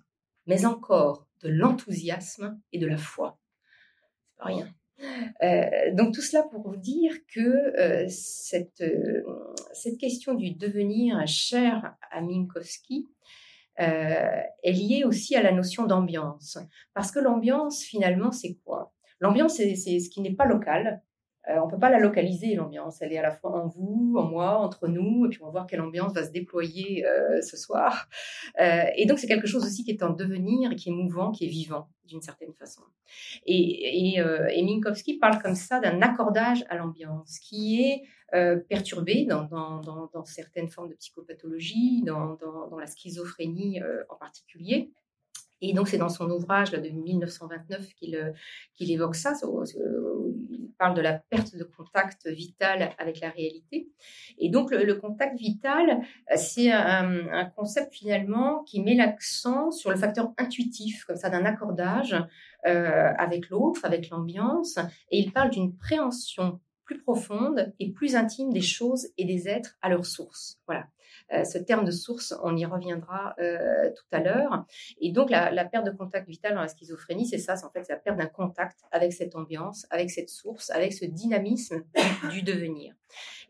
mais 0.46 0.66
encore 0.66 1.28
de 1.42 1.50
l'enthousiasme 1.50 2.62
et 2.72 2.78
de 2.78 2.86
la 2.86 2.98
foi. 2.98 3.40
Pas 4.38 4.46
rien. 4.46 4.68
Euh, 5.44 5.94
donc 5.94 6.14
tout 6.14 6.22
cela 6.22 6.44
pour 6.44 6.62
vous 6.62 6.78
dire 6.78 7.12
que 7.34 7.40
euh, 7.42 8.06
cette, 8.08 8.82
euh, 8.82 9.24
cette 9.74 9.98
question 9.98 10.36
du 10.36 10.52
devenir 10.52 11.28
cher 11.28 11.96
à 12.12 12.22
Minkowski, 12.22 13.08
est 13.78 14.72
liée 14.72 15.04
aussi 15.04 15.36
à 15.36 15.44
la 15.44 15.52
notion 15.52 15.86
d'ambiance. 15.86 16.58
Parce 16.94 17.12
que 17.12 17.20
l'ambiance, 17.20 17.84
finalement, 17.84 18.32
c'est 18.32 18.58
quoi? 18.64 18.94
L'ambiance, 19.20 19.56
c'est 19.56 19.76
ce 19.76 20.10
qui 20.10 20.22
n'est 20.22 20.34
pas 20.34 20.46
local, 20.46 21.02
euh, 21.50 21.60
on 21.64 21.68
peut 21.68 21.78
pas 21.78 21.90
la 21.90 22.00
localiser, 22.00 22.56
l'ambiance. 22.56 23.02
Elle 23.02 23.14
est 23.14 23.18
à 23.18 23.22
la 23.22 23.32
fois 23.32 23.52
en 23.52 23.68
vous, 23.68 24.16
en 24.18 24.24
moi, 24.24 24.58
entre 24.58 24.88
nous, 24.88 25.26
et 25.26 25.30
puis 25.30 25.40
on 25.42 25.46
va 25.46 25.52
voir 25.52 25.68
quelle 25.68 25.82
ambiance 25.82 26.14
va 26.14 26.24
se 26.24 26.32
déployer 26.32 27.06
euh, 27.06 27.42
ce 27.42 27.58
soir. 27.58 28.10
Euh, 28.62 28.86
et 28.96 29.06
donc, 29.06 29.20
c'est 29.20 29.28
quelque 29.28 29.48
chose 29.48 29.66
aussi 29.66 29.84
qui 29.84 29.92
est 29.92 30.02
en 30.02 30.12
devenir, 30.12 30.76
qui 30.76 30.90
est 30.90 30.92
mouvant, 30.92 31.32
qui 31.32 31.46
est 31.46 31.50
vivant, 31.50 31.90
d'une 32.06 32.22
certaine 32.22 32.54
façon. 32.54 32.82
Et, 33.46 34.16
et, 34.16 34.64
Minkowski 34.64 35.18
parle 35.18 35.42
comme 35.42 35.56
ça 35.56 35.80
d'un 35.80 36.02
accordage 36.02 36.64
à 36.70 36.78
l'ambiance, 36.78 37.40
qui 37.40 37.82
est 37.82 38.04
perturbé 38.70 39.26
dans, 39.26 39.44
dans, 39.44 39.82
dans, 39.82 40.26
certaines 40.26 40.70
formes 40.70 40.90
de 40.90 40.94
psychopathologie, 40.96 42.04
dans, 42.04 42.38
la 42.80 42.88
schizophrénie 42.88 43.82
en 44.10 44.16
particulier. 44.16 44.92
Et 45.62 45.74
donc, 45.74 45.88
c'est 45.88 45.98
dans 45.98 46.10
son 46.10 46.30
ouvrage 46.30 46.72
de 46.72 46.90
1929 46.90 47.94
qu'il 47.96 48.34
qu'il 48.74 48.92
évoque 48.92 49.16
ça. 49.16 49.34
Parle 50.78 50.96
de 50.96 51.02
la 51.02 51.14
perte 51.14 51.56
de 51.56 51.64
contact 51.64 52.28
vital 52.28 52.92
avec 52.98 53.20
la 53.20 53.30
réalité. 53.30 53.90
Et 54.38 54.50
donc, 54.50 54.72
le, 54.72 54.96
contact 54.96 55.38
vital, 55.38 56.02
c'est 56.36 56.72
un, 56.72 57.28
un, 57.32 57.46
concept 57.46 57.94
finalement 57.94 58.64
qui 58.64 58.82
met 58.82 58.96
l'accent 58.96 59.72
sur 59.72 59.90
le 59.90 59.96
facteur 59.96 60.34
intuitif, 60.38 61.06
comme 61.06 61.16
ça, 61.16 61.30
d'un 61.30 61.46
accordage 61.46 62.16
euh, 62.66 63.12
avec 63.18 63.50
l'autre, 63.50 63.86
avec 63.86 64.10
l'ambiance. 64.10 64.80
Et 65.12 65.20
il 65.20 65.32
parle 65.32 65.52
d'une 65.52 65.76
préhension 65.78 66.60
plus 66.86 67.02
profonde 67.02 67.74
et 67.80 67.92
plus 67.92 68.16
intime 68.16 68.52
des 68.52 68.62
choses 68.62 69.08
et 69.18 69.26
des 69.26 69.48
êtres 69.48 69.78
à 69.82 69.90
leur 69.90 70.06
source. 70.06 70.60
Voilà. 70.68 70.88
Euh, 71.34 71.44
ce 71.44 71.58
terme 71.58 71.86
de 71.86 71.92
source, 71.92 72.36
on 72.44 72.56
y 72.56 72.66
reviendra 72.66 73.36
euh, 73.40 73.90
tout 73.96 74.06
à 74.12 74.20
l'heure. 74.20 74.66
Et 75.02 75.12
donc, 75.12 75.30
la, 75.30 75.66
perte 75.66 75.86
de 75.86 75.92
contact 75.92 76.30
vital 76.30 76.54
dans 76.54 76.62
la 76.62 76.68
schizophrénie, 76.68 77.26
c'est 77.26 77.40
ça, 77.40 77.56
c'est 77.56 77.66
en 77.66 77.72
fait 77.72 77.88
la 77.90 77.96
perte 77.96 78.18
d'un 78.18 78.28
contact 78.28 78.80
avec 78.92 79.12
cette 79.14 79.36
ambiance, 79.36 79.88
avec 79.90 80.12
cette 80.12 80.30
source, 80.30 80.70
avec 80.70 80.94
ce 80.94 81.06
dynamisme 81.06 81.84
du 82.32 82.44
devenir. 82.44 82.94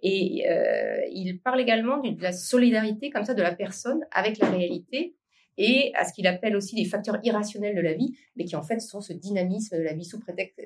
Et 0.02 0.50
euh, 0.50 1.02
il 1.12 1.40
parle 1.40 1.60
également 1.60 1.98
de 1.98 2.22
la 2.22 2.32
solidarité 2.32 3.10
comme 3.10 3.26
ça 3.26 3.34
de 3.34 3.42
la 3.42 3.54
personne 3.54 4.06
avec 4.12 4.38
la 4.38 4.50
réalité 4.50 5.16
et 5.58 5.92
à 5.96 6.06
ce 6.06 6.14
qu'il 6.14 6.28
appelle 6.28 6.56
aussi 6.56 6.76
les 6.76 6.86
facteurs 6.86 7.18
irrationnels 7.24 7.76
de 7.76 7.82
la 7.82 7.94
vie, 7.94 8.18
mais 8.36 8.46
qui 8.46 8.56
en 8.56 8.64
fait 8.64 8.80
sont 8.80 9.02
ce 9.02 9.14
dynamisme 9.14 9.78
de 9.78 9.84
la 9.84 9.94
vie 9.94 10.04
sous 10.04 10.20
prétexte, 10.20 10.60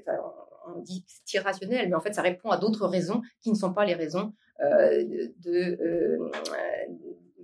on 0.76 0.82
dit 0.82 1.06
c'est 1.08 1.38
irrationnel, 1.38 1.90
mais 1.90 1.96
en 1.96 2.02
fait 2.02 2.14
ça 2.14 2.22
répond 2.22 2.50
à 2.50 2.58
d'autres 2.58 2.88
raisons 2.88 3.22
qui 3.42 3.50
ne 3.50 3.56
sont 3.56 3.74
pas 3.74 3.86
les 3.86 3.96
raisons 3.96 4.34
euh, 4.62 5.30
euh, 5.48 6.30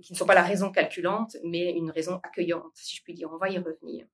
qui 0.02 0.12
ne 0.12 0.18
sont 0.18 0.26
pas 0.26 0.34
la 0.34 0.42
raison 0.42 0.70
calculante, 0.70 1.38
mais 1.42 1.72
une 1.72 1.90
raison 1.90 2.20
accueillante, 2.22 2.72
si 2.74 2.96
je 2.96 3.02
puis 3.02 3.14
dire. 3.14 3.30
On 3.32 3.38
va 3.38 3.48
y 3.48 3.56
revenir. 3.58 4.06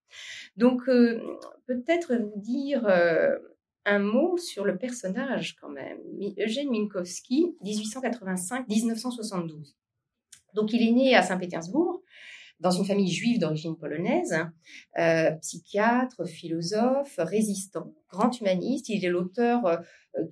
Donc 0.56 0.88
euh, 0.88 1.20
peut-être 1.66 2.14
vous 2.14 2.32
dire 2.36 2.86
un 3.84 3.98
mot 3.98 4.38
sur 4.38 4.64
le 4.64 4.78
personnage 4.78 5.56
quand 5.60 5.68
même. 5.68 5.98
Eugène 6.38 6.70
Minkowski, 6.70 7.56
1885-1972. 7.64 9.74
Donc 10.54 10.72
il 10.72 10.88
est 10.88 10.92
né 10.92 11.16
à 11.16 11.22
Saint-Pétersbourg 11.22 11.91
dans 12.62 12.70
une 12.70 12.84
famille 12.84 13.10
juive 13.10 13.40
d'origine 13.40 13.76
polonaise, 13.76 14.34
euh, 14.98 15.32
psychiatre, 15.42 16.26
philosophe, 16.26 17.16
résistant, 17.18 17.92
grand 18.08 18.40
humaniste. 18.40 18.88
Il 18.88 19.04
est 19.04 19.08
l'auteur 19.08 19.66
euh, 19.66 19.76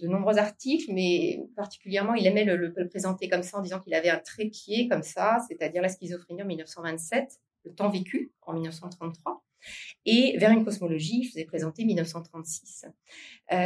de 0.01 0.07
nombreux 0.07 0.39
articles, 0.39 0.93
mais 0.95 1.43
particulièrement, 1.57 2.15
il 2.15 2.27
aimait 2.27 2.45
le, 2.45 2.73
présenter 2.89 3.29
comme 3.29 3.43
ça 3.43 3.59
en 3.59 3.63
disant 3.63 3.81
qu'il 3.81 3.95
avait 3.95 4.11
un 4.11 4.19
trépied 4.19 4.89
comme 4.89 5.03
ça, 5.03 5.39
c'est-à-dire 5.49 5.83
la 5.83 5.89
schizophrénie 5.89 6.43
en 6.43 6.47
1927, 6.47 7.41
le 7.65 7.75
temps 7.75 7.91
vécu 7.91 8.33
en 8.43 8.55
1933 8.55 9.45
et 10.07 10.37
vers 10.39 10.51
une 10.51 10.65
cosmologie, 10.65 11.25
je 11.25 11.33
vous 11.33 11.39
ai 11.39 11.45
présenté 11.45 11.85
1936. 11.85 12.87
Euh, 13.53 13.57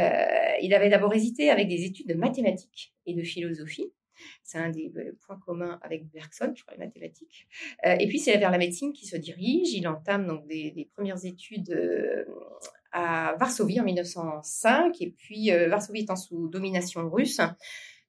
il 0.61 0.73
avait 0.73 0.89
d'abord 0.89 1.13
hésité 1.13 1.49
avec 1.49 1.67
des 1.67 1.85
études 1.85 2.07
de 2.07 2.15
mathématiques 2.15 2.93
et 3.05 3.13
de 3.13 3.21
philosophie, 3.21 3.93
c'est 4.43 4.57
un 4.57 4.69
des 4.69 4.91
euh, 4.97 5.17
points 5.25 5.39
communs 5.45 5.79
avec 5.81 6.09
Bergson, 6.11 6.53
je 6.55 6.63
crois, 6.63 6.75
les 6.77 6.85
mathématiques. 6.85 7.47
Euh, 7.85 7.95
et 7.99 8.07
puis, 8.07 8.19
c'est 8.19 8.37
vers 8.37 8.51
la 8.51 8.57
médecine 8.57 8.93
qui 8.93 9.05
se 9.05 9.15
dirige. 9.15 9.73
Il 9.73 9.87
entame 9.87 10.27
donc 10.27 10.47
des, 10.47 10.89
premières 10.93 11.23
études 11.25 11.71
euh, 11.71 12.25
à 12.91 13.35
Varsovie 13.39 13.79
en 13.79 13.83
1905. 13.83 15.01
Et 15.01 15.11
puis, 15.11 15.49
Varsovie 15.49 16.01
étant 16.01 16.15
sous 16.15 16.47
domination 16.47 17.09
russe, 17.09 17.41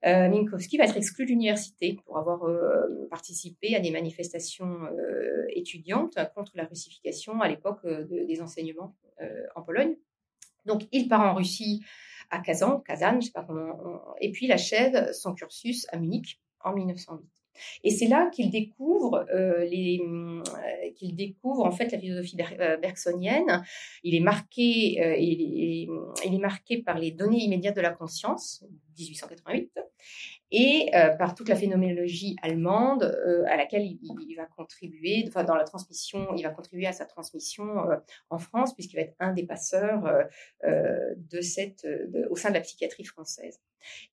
Minkowski 0.04 0.76
va 0.76 0.84
être 0.84 0.96
exclu 0.96 1.24
de 1.24 1.30
l'université 1.30 1.98
pour 2.04 2.18
avoir 2.18 2.48
participé 3.10 3.74
à 3.74 3.80
des 3.80 3.90
manifestations 3.90 4.82
étudiantes 5.48 6.16
contre 6.36 6.52
la 6.54 6.64
russification 6.66 7.40
à 7.40 7.48
l'époque 7.48 7.84
des 7.84 8.40
enseignements 8.40 8.94
en 9.56 9.62
Pologne. 9.62 9.96
Donc, 10.66 10.82
il 10.92 11.08
part 11.08 11.22
en 11.22 11.34
Russie 11.34 11.82
à 12.30 12.40
Kazan, 12.40 12.80
Kazan, 12.80 13.18
et 14.20 14.32
puis 14.32 14.46
il 14.46 14.52
achève 14.52 15.12
son 15.12 15.34
cursus 15.34 15.86
à 15.90 15.98
Munich 15.98 16.40
en 16.60 16.74
1908. 16.74 17.36
Et 17.84 17.90
c'est 17.90 18.08
là 18.08 18.28
qu'il 18.32 18.50
découvre 18.50 19.26
euh, 19.32 19.64
euh, 19.64 20.42
qu'il 20.96 21.14
découvre 21.14 21.64
en 21.64 21.70
fait 21.70 21.90
la 21.92 21.98
philosophie 21.98 22.36
euh, 22.60 22.76
bergsonienne. 22.76 23.64
Il 24.02 24.14
est 24.14 24.20
marqué, 24.20 25.18
il, 25.20 25.88
est, 26.24 26.38
marqué 26.38 26.82
par 26.82 26.98
les 26.98 27.10
données 27.10 27.42
immédiates 27.42 27.76
de 27.76 27.80
la 27.80 27.92
conscience, 27.92 28.64
1888, 28.98 29.78
et 30.50 30.90
euh, 30.94 31.10
par 31.10 31.34
toute 31.34 31.48
la 31.48 31.56
phénoménologie 31.56 32.36
allemande 32.42 33.02
euh, 33.02 33.44
à 33.48 33.56
laquelle 33.56 33.84
il, 33.84 34.34
va 34.36 34.46
contribuer, 34.46 35.24
enfin 35.26 35.44
dans 35.44 35.56
la 35.56 35.64
transmission, 35.64 36.34
il 36.36 36.42
va 36.42 36.50
contribuer 36.50 36.86
à 36.86 36.92
sa 36.92 37.04
transmission 37.04 37.90
euh, 37.90 37.96
en 38.30 38.38
France 38.38 38.74
puisqu'il 38.74 38.96
va 38.96 39.02
être 39.02 39.16
un 39.18 39.32
des 39.32 39.44
passeurs 39.44 40.04
de 40.64 41.40
cette, 41.40 41.86
au 42.30 42.36
sein 42.36 42.50
de 42.50 42.54
la 42.54 42.60
psychiatrie 42.60 43.04
française. 43.04 43.60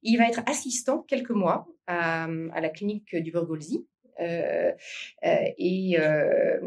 Il 0.01 0.17
va 0.17 0.27
être 0.27 0.41
assistant 0.45 1.01
quelques 1.01 1.31
mois 1.31 1.67
à, 1.87 2.23
à 2.23 2.61
la 2.61 2.69
clinique 2.69 3.15
du 3.15 3.31
Burgolzi 3.31 3.77
euh, 3.77 3.79
euh, 3.79 3.92
et 4.19 5.99
euh, 5.99 6.59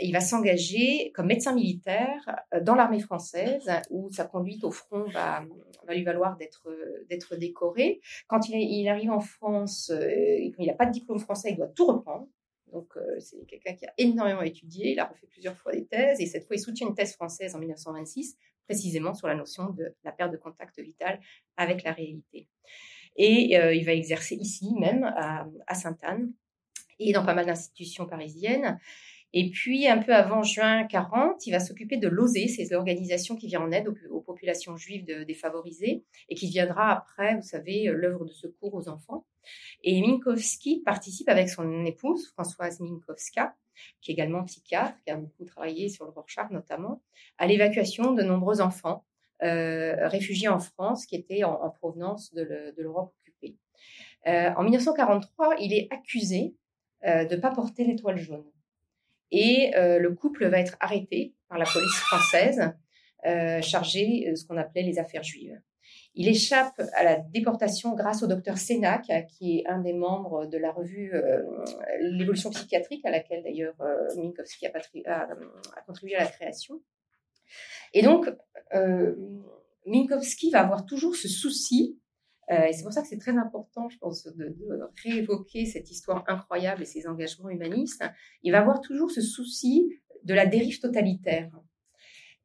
il 0.00 0.12
va 0.12 0.20
s'engager 0.20 1.12
comme 1.14 1.26
médecin 1.26 1.54
militaire 1.54 2.44
dans 2.62 2.74
l'armée 2.74 3.00
française, 3.00 3.70
où 3.90 4.10
sa 4.10 4.24
conduite 4.24 4.64
au 4.64 4.70
front 4.70 5.04
va, 5.08 5.44
lui 5.88 6.04
valoir 6.04 6.36
d'être 6.36 7.36
décoré. 7.36 8.00
Quand 8.26 8.48
il, 8.48 8.56
il, 8.56 8.88
arrive 8.88 9.10
en 9.10 9.20
France, 9.20 9.92
il 9.92 10.54
n'a 10.58 10.74
pas 10.74 10.86
de 10.86 10.92
diplôme 10.92 11.18
français, 11.18 11.50
il 11.50 11.56
doit 11.56 11.68
tout 11.68 11.86
reprendre. 11.86 12.28
Donc, 12.72 12.92
c'est 13.18 13.46
quelqu'un 13.46 13.74
qui 13.74 13.86
a 13.86 13.94
énormément 13.96 14.42
étudié. 14.42 14.92
Il 14.92 15.00
a 15.00 15.06
refait 15.06 15.26
plusieurs 15.26 15.56
fois 15.56 15.72
des 15.72 15.86
thèses 15.86 16.20
et 16.20 16.26
cette 16.26 16.44
fois, 16.44 16.56
il 16.56 16.60
soutient 16.60 16.86
une 16.86 16.94
thèse 16.94 17.14
française 17.14 17.54
en 17.54 17.58
1926, 17.58 18.36
précisément 18.66 19.14
sur 19.14 19.26
la 19.26 19.34
notion 19.34 19.70
de 19.70 19.94
la 20.04 20.12
perte 20.12 20.32
de 20.32 20.36
contact 20.36 20.78
vital 20.78 21.20
avec 21.56 21.82
la 21.82 21.92
réalité. 21.92 22.48
Et 23.16 23.54
il 23.54 23.84
va 23.84 23.92
exercer 23.92 24.36
ici 24.36 24.74
même 24.78 25.04
à, 25.04 25.46
à 25.66 25.74
Sainte-Anne 25.74 26.32
et 26.98 27.12
dans 27.12 27.24
pas 27.24 27.34
mal 27.34 27.46
d'institutions 27.46 28.06
parisiennes. 28.06 28.78
Et 29.34 29.50
puis, 29.50 29.86
un 29.86 29.98
peu 29.98 30.14
avant 30.14 30.42
juin 30.42 30.84
40, 30.86 31.46
il 31.46 31.50
va 31.50 31.60
s'occuper 31.60 31.98
de 31.98 32.08
l'OSE, 32.08 32.48
c'est 32.56 32.70
l'organisation 32.70 33.36
qui 33.36 33.46
vient 33.46 33.60
en 33.60 33.70
aide 33.70 33.88
aux, 34.10 34.20
populations 34.22 34.76
juives 34.76 35.04
défavorisées 35.26 36.02
et 36.30 36.34
qui 36.34 36.48
viendra 36.48 36.92
après, 36.92 37.36
vous 37.36 37.42
savez, 37.42 37.84
l'œuvre 37.92 38.24
de 38.24 38.32
secours 38.32 38.74
aux 38.74 38.88
enfants. 38.88 39.26
Et 39.84 40.00
Minkowski 40.00 40.82
participe 40.84 41.28
avec 41.28 41.50
son 41.50 41.84
épouse, 41.84 42.28
Françoise 42.28 42.80
Minkowska, 42.80 43.54
qui 44.00 44.10
est 44.10 44.14
également 44.14 44.44
psychiatre, 44.44 44.98
qui 45.04 45.10
a 45.10 45.16
beaucoup 45.16 45.44
travaillé 45.44 45.88
sur 45.90 46.06
le 46.06 46.10
Rorschach 46.10 46.50
notamment, 46.50 47.02
à 47.36 47.46
l'évacuation 47.46 48.12
de 48.12 48.22
nombreux 48.22 48.60
enfants 48.60 49.04
euh, 49.42 50.08
réfugiés 50.08 50.48
en 50.48 50.58
France 50.58 51.06
qui 51.06 51.16
étaient 51.16 51.44
en, 51.44 51.70
provenance 51.70 52.32
de 52.34 52.74
l'Europe 52.76 53.14
occupée. 53.20 53.56
Euh, 54.26 54.50
en 54.56 54.62
1943, 54.62 55.56
il 55.60 55.72
est 55.72 55.88
accusé 55.90 56.54
euh, 57.06 57.24
de 57.24 57.36
ne 57.36 57.40
pas 57.40 57.50
porter 57.50 57.84
l'étoile 57.84 58.18
jaune. 58.18 58.44
Et 59.30 59.72
euh, 59.76 59.98
le 59.98 60.14
couple 60.14 60.48
va 60.48 60.58
être 60.58 60.76
arrêté 60.80 61.34
par 61.48 61.58
la 61.58 61.64
police 61.64 61.94
française, 61.94 62.72
euh, 63.26 63.60
chargée 63.62 64.30
de 64.30 64.34
ce 64.34 64.44
qu'on 64.44 64.56
appelait 64.56 64.82
les 64.82 64.98
affaires 64.98 65.22
juives. 65.22 65.60
Il 66.14 66.28
échappe 66.28 66.80
à 66.94 67.04
la 67.04 67.16
déportation 67.16 67.94
grâce 67.94 68.22
au 68.22 68.26
docteur 68.26 68.58
Sénac, 68.58 69.10
qui 69.28 69.58
est 69.58 69.66
un 69.68 69.78
des 69.78 69.92
membres 69.92 70.46
de 70.46 70.58
la 70.58 70.72
revue 70.72 71.12
L'évolution 72.00 72.50
psychiatrique, 72.50 73.04
à 73.06 73.10
laquelle 73.10 73.42
d'ailleurs 73.44 73.76
Minkowski 74.16 74.66
a, 74.66 74.72
a, 75.06 75.80
contribué 75.86 76.16
à 76.16 76.24
la 76.24 76.30
création. 76.30 76.82
Et 77.94 78.02
donc, 78.02 78.28
Minkowski 79.86 80.50
va 80.50 80.60
avoir 80.60 80.84
toujours 80.84 81.14
ce 81.14 81.28
souci 81.28 81.98
euh, 82.50 82.64
et 82.64 82.72
c'est 82.72 82.82
pour 82.82 82.92
ça 82.92 83.02
que 83.02 83.08
c'est 83.08 83.18
très 83.18 83.36
important, 83.36 83.88
je 83.88 83.98
pense, 83.98 84.24
de, 84.24 84.56
réévoquer 85.04 85.66
cette 85.66 85.90
histoire 85.90 86.24
incroyable 86.28 86.82
et 86.82 86.86
ses 86.86 87.06
engagements 87.06 87.50
humanistes. 87.50 88.04
Il 88.42 88.52
va 88.52 88.60
avoir 88.60 88.80
toujours 88.80 89.10
ce 89.10 89.20
souci 89.20 89.92
de 90.24 90.34
la 90.34 90.46
dérive 90.46 90.80
totalitaire. 90.80 91.50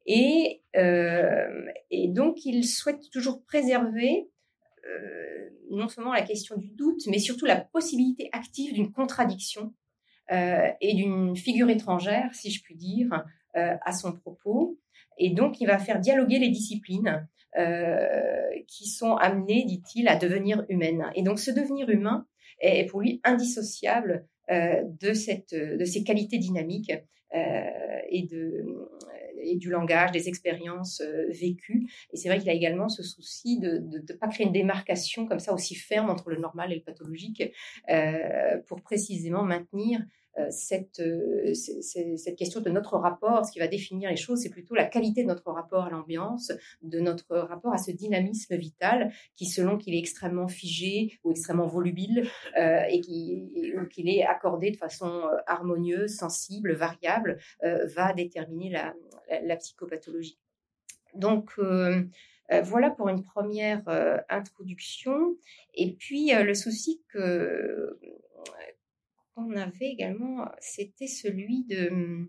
Et, 0.05 0.61
euh, 0.75 1.65
et 1.89 2.09
donc, 2.09 2.45
il 2.45 2.65
souhaite 2.65 3.09
toujours 3.11 3.43
préserver 3.45 4.29
euh, 4.85 5.49
non 5.71 5.87
seulement 5.87 6.11
la 6.11 6.21
question 6.21 6.57
du 6.57 6.71
doute, 6.71 7.07
mais 7.07 7.19
surtout 7.19 7.45
la 7.45 7.55
possibilité 7.55 8.29
active 8.33 8.73
d'une 8.73 8.91
contradiction 8.91 9.73
et 10.29 10.95
d'une 10.95 11.35
figure 11.35 11.69
étrangère, 11.69 12.33
si 12.33 12.49
je 12.49 12.63
puis 12.63 12.75
dire, 12.75 13.23
à 13.53 13.91
son 13.91 14.13
propos. 14.13 14.79
Et 15.19 15.29
donc, 15.29 15.61
il 15.61 15.67
va 15.67 15.77
faire 15.77 15.99
dialoguer 15.99 16.39
les 16.39 16.49
disciplines 16.49 17.27
qui 18.67 18.87
sont 18.87 19.15
amenées, 19.15 19.65
dit-il, 19.65 20.07
à 20.07 20.15
devenir 20.15 20.65
humaines. 20.69 21.11
Et 21.15 21.23
donc, 21.23 21.39
ce 21.39 21.51
devenir 21.51 21.89
humain 21.89 22.25
est 22.59 22.85
pour 22.85 23.01
lui 23.01 23.21
indissociable 23.23 24.27
de, 24.49 25.13
cette, 25.13 25.53
de 25.53 25.85
ces 25.85 26.03
qualités 26.03 26.37
dynamiques 26.37 26.93
et 27.31 28.23
de, 28.23 28.65
et 29.43 29.57
du 29.57 29.69
langage, 29.69 30.11
des 30.11 30.27
expériences 30.29 31.01
euh, 31.01 31.27
vécues. 31.29 31.87
Et 32.11 32.17
c'est 32.17 32.29
vrai 32.29 32.39
qu'il 32.39 32.49
a 32.49 32.53
également 32.53 32.89
ce 32.89 33.03
souci 33.03 33.59
de 33.59 33.79
ne 33.79 34.13
pas 34.17 34.27
créer 34.27 34.45
une 34.45 34.53
démarcation 34.53 35.27
comme 35.27 35.39
ça 35.39 35.53
aussi 35.53 35.75
ferme 35.75 36.09
entre 36.09 36.29
le 36.29 36.37
normal 36.37 36.71
et 36.71 36.75
le 36.75 36.81
pathologique 36.81 37.43
euh, 37.89 38.57
pour 38.67 38.81
précisément 38.81 39.43
maintenir 39.43 39.99
euh, 39.99 40.03
cette, 40.49 40.99
euh, 40.99 41.53
cette 41.53 42.35
question 42.35 42.59
de 42.61 42.69
notre 42.69 42.97
rapport, 42.97 43.45
ce 43.45 43.51
qui 43.51 43.59
va 43.59 43.67
définir 43.67 44.09
les 44.09 44.15
choses, 44.15 44.39
c'est 44.41 44.49
plutôt 44.49 44.73
la 44.73 44.85
qualité 44.85 45.23
de 45.23 45.27
notre 45.27 45.51
rapport 45.51 45.83
à 45.83 45.89
l'ambiance, 45.89 46.51
de 46.81 46.99
notre 46.99 47.37
rapport 47.37 47.73
à 47.73 47.77
ce 47.77 47.91
dynamisme 47.91 48.55
vital 48.55 49.13
qui, 49.35 49.45
selon 49.45 49.77
qu'il 49.77 49.93
est 49.93 49.99
extrêmement 49.99 50.47
figé 50.47 51.19
ou 51.23 51.31
extrêmement 51.31 51.67
volubile 51.67 52.27
euh, 52.57 52.81
et 52.89 52.99
qu'il 53.01 54.09
est 54.09 54.23
accordé 54.23 54.71
de 54.71 54.77
façon 54.77 55.23
harmonieuse, 55.45 56.15
sensible, 56.15 56.73
variable, 56.73 57.37
va 57.61 58.13
déterminer 58.13 58.69
la, 58.69 59.55
psychopathologie. 59.57 60.39
Donc, 61.15 61.51
voilà 62.63 62.89
pour 62.89 63.09
une 63.09 63.23
première 63.23 63.83
introduction. 64.29 65.35
Et 65.75 65.93
puis, 65.93 66.31
le 66.33 66.53
souci 66.53 67.03
que 67.09 67.97
qu'on 69.35 69.55
avait 69.55 69.89
également, 69.89 70.45
c'était 70.59 71.07
celui 71.07 71.65
de, 71.65 72.27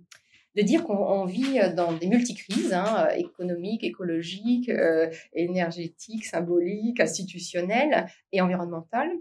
de 0.55 0.63
dire 0.63 0.85
qu'on 0.85 1.25
vit 1.25 1.59
dans 1.77 1.93
des 1.93 2.07
multicrises 2.07 2.73
hein, 2.73 3.09
économiques, 3.17 3.85
écologiques, 3.85 4.69
euh, 4.69 5.11
énergétiques, 5.33 6.25
symboliques, 6.25 7.01
institutionnelles 7.01 8.07
et 8.33 8.41
environnementales. 8.41 9.13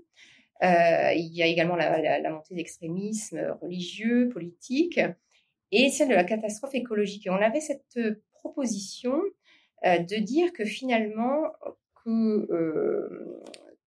Euh, 0.63 1.11
il 1.15 1.33
y 1.33 1.41
a 1.41 1.47
également 1.47 1.75
la, 1.75 2.29
montée 2.29 2.55
d'extrémisme 2.55 3.57
religieux, 3.61 4.29
politique, 4.29 4.99
et 5.71 5.89
celle 5.89 6.09
de 6.09 6.13
la 6.13 6.23
catastrophe 6.23 6.75
écologique. 6.75 7.25
Et 7.25 7.31
on 7.31 7.41
avait 7.41 7.59
cette 7.59 7.99
proposition 8.31 9.19
euh, 9.85 9.97
de 9.97 10.17
dire 10.17 10.53
que 10.53 10.65
finalement, 10.65 11.51
que 12.05 12.47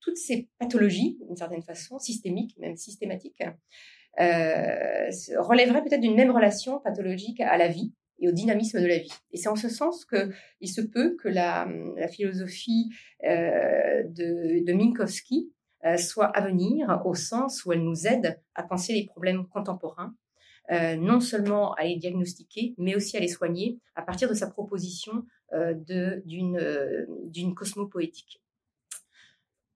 toutes 0.07 0.17
ces 0.19 0.49
pathologies, 0.61 1.19
d'une 1.27 1.37
certaine 1.37 1.63
façon, 1.63 1.99
systémiques, 1.99 2.57
même 2.59 2.77
systématiques, 2.77 3.43
euh, 4.21 5.11
relèveraient 5.39 5.83
peut-être 5.83 6.01
d'une 6.01 6.15
même 6.15 6.31
relation 6.31 6.79
pathologique 6.79 7.41
à 7.41 7.59
la 7.59 7.67
vie 7.67 7.93
et 8.21 8.29
au 8.29 8.33
dynamisme 8.33 8.81
de 8.81 8.87
la 8.87 8.99
vie. 8.99 9.13
Et 9.33 9.37
c'est 9.37 9.49
en 9.49 9.57
ce 9.57 9.69
sens 9.69 10.05
que 10.05 10.31
il 10.61 10.69
se 10.69 10.81
peut 10.81 11.17
que 11.21 11.29
la, 11.29 11.69
philosophie 12.13 12.89
euh, 13.25 14.05
de, 14.05 14.73
Minkowski 14.73 15.53
euh, 15.85 15.97
soit 15.97 16.27
à 16.27 16.47
venir 16.47 17.03
au 17.05 17.17
sens 17.17 17.65
où 17.65 17.73
elle 17.73 17.83
nous 17.83 18.07
aide 18.07 18.41
à 18.55 18.63
penser 18.63 18.93
les 18.93 19.07
problèmes 19.07 19.49
contemporains, 19.49 20.15
non 20.71 21.21
seulement 21.21 21.75
à 21.75 21.85
les 21.85 21.97
diagnostiquer, 21.97 22.75
mais 22.79 22.97
aussi 22.97 23.17
à 23.17 23.21
les 23.21 23.29
soigner 23.29 23.79
à 23.97 24.03
partir 24.03 24.29
de 24.29 24.35
sa 24.35 24.49
proposition 24.49 25.25
d'une 25.53 27.55
cosmopoétique. 27.55 28.41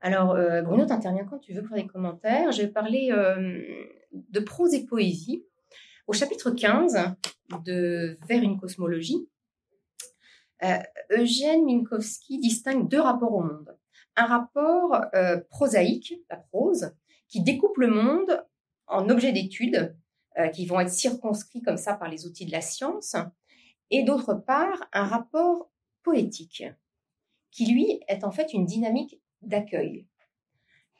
Alors, 0.03 0.31
euh, 0.31 0.63
Bruno, 0.63 0.87
tu 0.87 0.93
interviens 0.93 1.25
quand 1.25 1.39
tu 1.39 1.53
veux 1.53 1.63
pour 1.63 1.77
les 1.77 1.87
commentaires. 1.87 2.53
Je 2.53 2.63
vais 2.63 2.69
parler 2.69 3.11
euh, 3.13 3.63
de 4.13 4.41
prose 4.41 4.73
et 4.73 4.87
poésie. 4.87 5.45
Au 6.07 6.15
chapitre 6.15 6.51
15 6.51 7.15
de 7.65 8.17
Vers 8.27 8.43
une 8.43 8.59
cosmologie, 8.59 9.29
euh, 10.65 10.79
Eugène 11.11 11.65
Minkowski 11.67 12.39
distingue 12.39 12.89
deux 12.89 13.01
rapports 13.01 13.35
au 13.35 13.43
monde. 13.43 13.77
Un 14.17 14.27
rapport 14.27 15.01
prosaïque, 15.49 16.15
la 16.29 16.37
prose, 16.37 16.93
qui 17.29 17.43
découpe 17.43 17.79
le 17.79 17.87
monde 17.87 18.45
en 18.89 19.09
objets 19.09 19.33
d'étude 19.33 19.97
qui 20.53 20.67
vont 20.67 20.81
être 20.81 20.91
circonscrits 20.91 21.63
comme 21.63 21.77
ça 21.77 21.95
par 21.95 22.09
les 22.09 22.27
outils 22.27 22.45
de 22.45 22.51
la 22.51 22.61
science, 22.61 23.17
et 23.91 24.03
d'autre 24.03 24.35
part, 24.35 24.89
un 24.93 25.05
rapport 25.05 25.71
poétique, 26.03 26.65
qui 27.51 27.73
lui 27.73 28.01
est 28.09 28.25
en 28.25 28.31
fait 28.31 28.53
une 28.53 28.67
dynamique 28.67 29.21
d'accueil 29.43 30.07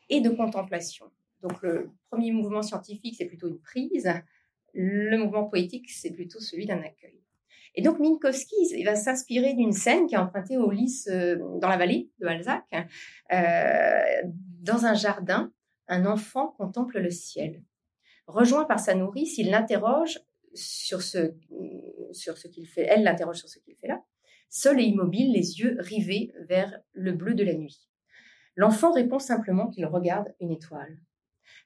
et 0.09 0.21
de 0.21 0.31
contemplation. 0.31 1.07
Donc 1.43 1.63
le 1.63 1.91
premier 2.11 2.33
mouvement 2.33 2.63
scientifique, 2.63 3.15
c'est 3.17 3.27
plutôt 3.27 3.49
une 3.49 3.61
prise. 3.61 4.13
Le 4.75 5.17
mouvement 5.17 5.45
poétique, 5.45 5.91
c'est 5.91 6.11
plutôt 6.11 6.41
celui 6.41 6.67
d'un 6.67 6.81
accueil. 6.81 7.21
Et 7.75 7.83
donc 7.83 7.99
Minkowski, 8.01 8.83
va 8.85 8.97
s'inspirer 8.97 9.55
d'une 9.55 9.73
scène 9.73 10.07
qui 10.07 10.15
est 10.15 10.19
empruntée 10.19 10.57
au 10.57 10.71
Lys 10.71 11.09
euh, 11.09 11.37
dans 11.61 11.69
la 11.69 11.77
vallée 11.77 12.11
de 12.19 12.27
Balzac. 12.27 12.65
Euh, 13.33 14.31
dans 14.61 14.87
un 14.87 14.95
jardin, 14.95 15.53
un 15.89 16.05
enfant 16.07 16.49
contemple 16.49 16.99
le 16.99 17.11
ciel. 17.11 17.63
Rejoint 18.27 18.65
par 18.65 18.81
sa 18.81 18.95
nourrice, 18.95 19.39
il 19.39 19.51
l'interroge 19.51 20.21
sur 20.55 21.03
ce, 21.03 21.35
sur 22.13 22.39
ce 22.39 22.49
qu'il 22.49 22.67
fait. 22.67 22.87
Elle 22.89 23.05
l'interroge 23.05 23.39
sur 23.39 23.49
ce 23.49 23.59
qu'il 23.59 23.77
fait 23.77 23.89
là, 23.89 24.03
seul 24.49 24.81
et 24.81 24.85
immobile, 24.85 25.33
les 25.33 25.61
yeux 25.61 25.77
rivés 25.79 26.33
vers 26.49 26.81
le 26.93 27.13
bleu 27.13 27.35
de 27.35 27.45
la 27.45 27.55
nuit. 27.55 27.89
L'enfant 28.57 28.93
répond 28.93 29.19
simplement 29.19 29.69
qu'il 29.69 29.87
regarde 29.87 30.35
une 30.41 30.51
étoile. 30.51 30.99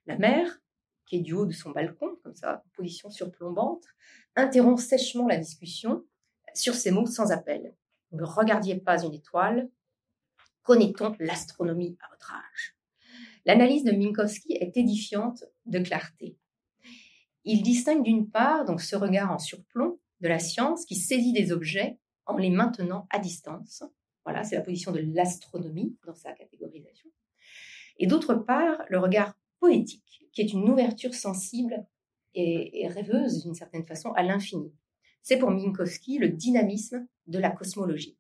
La 0.07 0.17
mère, 0.19 0.61
qui 1.07 1.17
est 1.17 1.21
du 1.21 1.33
haut 1.33 1.47
de 1.47 1.53
son 1.53 1.71
balcon, 1.71 2.17
comme 2.23 2.35
ça, 2.35 2.63
position 2.75 3.11
surplombante, 3.11 3.85
interrompt 4.37 4.81
sèchement 4.81 5.27
la 5.27 5.37
discussion 5.37 6.05
sur 6.55 6.75
ces 6.75 6.91
mots 6.91 7.07
sans 7.07 7.33
appel. 7.33 7.75
Ne 8.13 8.25
regardiez 8.25 8.77
pas 8.77 9.03
une 9.03 9.15
étoile, 9.15 9.71
connaît-on 10.63 11.15
l'astronomie 11.19 11.97
à 12.01 12.09
votre 12.11 12.33
âge? 12.33 12.77
L'analyse 13.45 13.85
de 13.85 13.93
Minkowski 13.93 14.55
est 14.55 14.77
édifiante 14.77 15.45
de 15.67 15.79
clarté. 15.81 16.39
Il 17.45 17.63
distingue 17.63 18.03
d'une 18.03 18.31
part 18.31 18.65
donc 18.65 18.81
ce 18.81 18.97
regard 18.97 19.31
en 19.31 19.39
surplomb 19.39 19.99
de 20.21 20.29
la 20.29 20.39
science 20.39 20.87
qui 20.87 20.97
saisit 20.97 21.33
des 21.33 21.53
objets 21.53 21.99
en 22.27 22.39
les 22.39 22.51
maintenant 22.51 23.07
à 23.11 23.19
distance, 23.19 23.85
voilà, 24.25 24.45
c'est 24.45 24.57
la 24.57 24.63
position 24.63 24.93
de 24.93 25.01
l'astronomie 25.15 25.97
dans 26.07 26.15
sa 26.15 26.33
catégorisation. 26.33 27.11
Et 27.99 28.07
d'autre 28.07 28.35
part, 28.35 28.79
le 28.89 28.99
regard 28.99 29.35
poétique, 29.61 30.27
qui 30.33 30.41
est 30.41 30.53
une 30.53 30.69
ouverture 30.69 31.15
sensible 31.15 31.87
et, 32.35 32.89
rêveuse 32.89 33.45
d'une 33.45 33.55
certaine 33.55 33.87
façon 33.87 34.11
à 34.13 34.23
l'infini. 34.23 34.73
C'est 35.23 35.39
pour 35.39 35.51
Minkowski 35.51 36.19
le 36.19 36.29
dynamisme 36.29 37.07
de 37.27 37.39
la 37.39 37.51
cosmologie. 37.51 38.19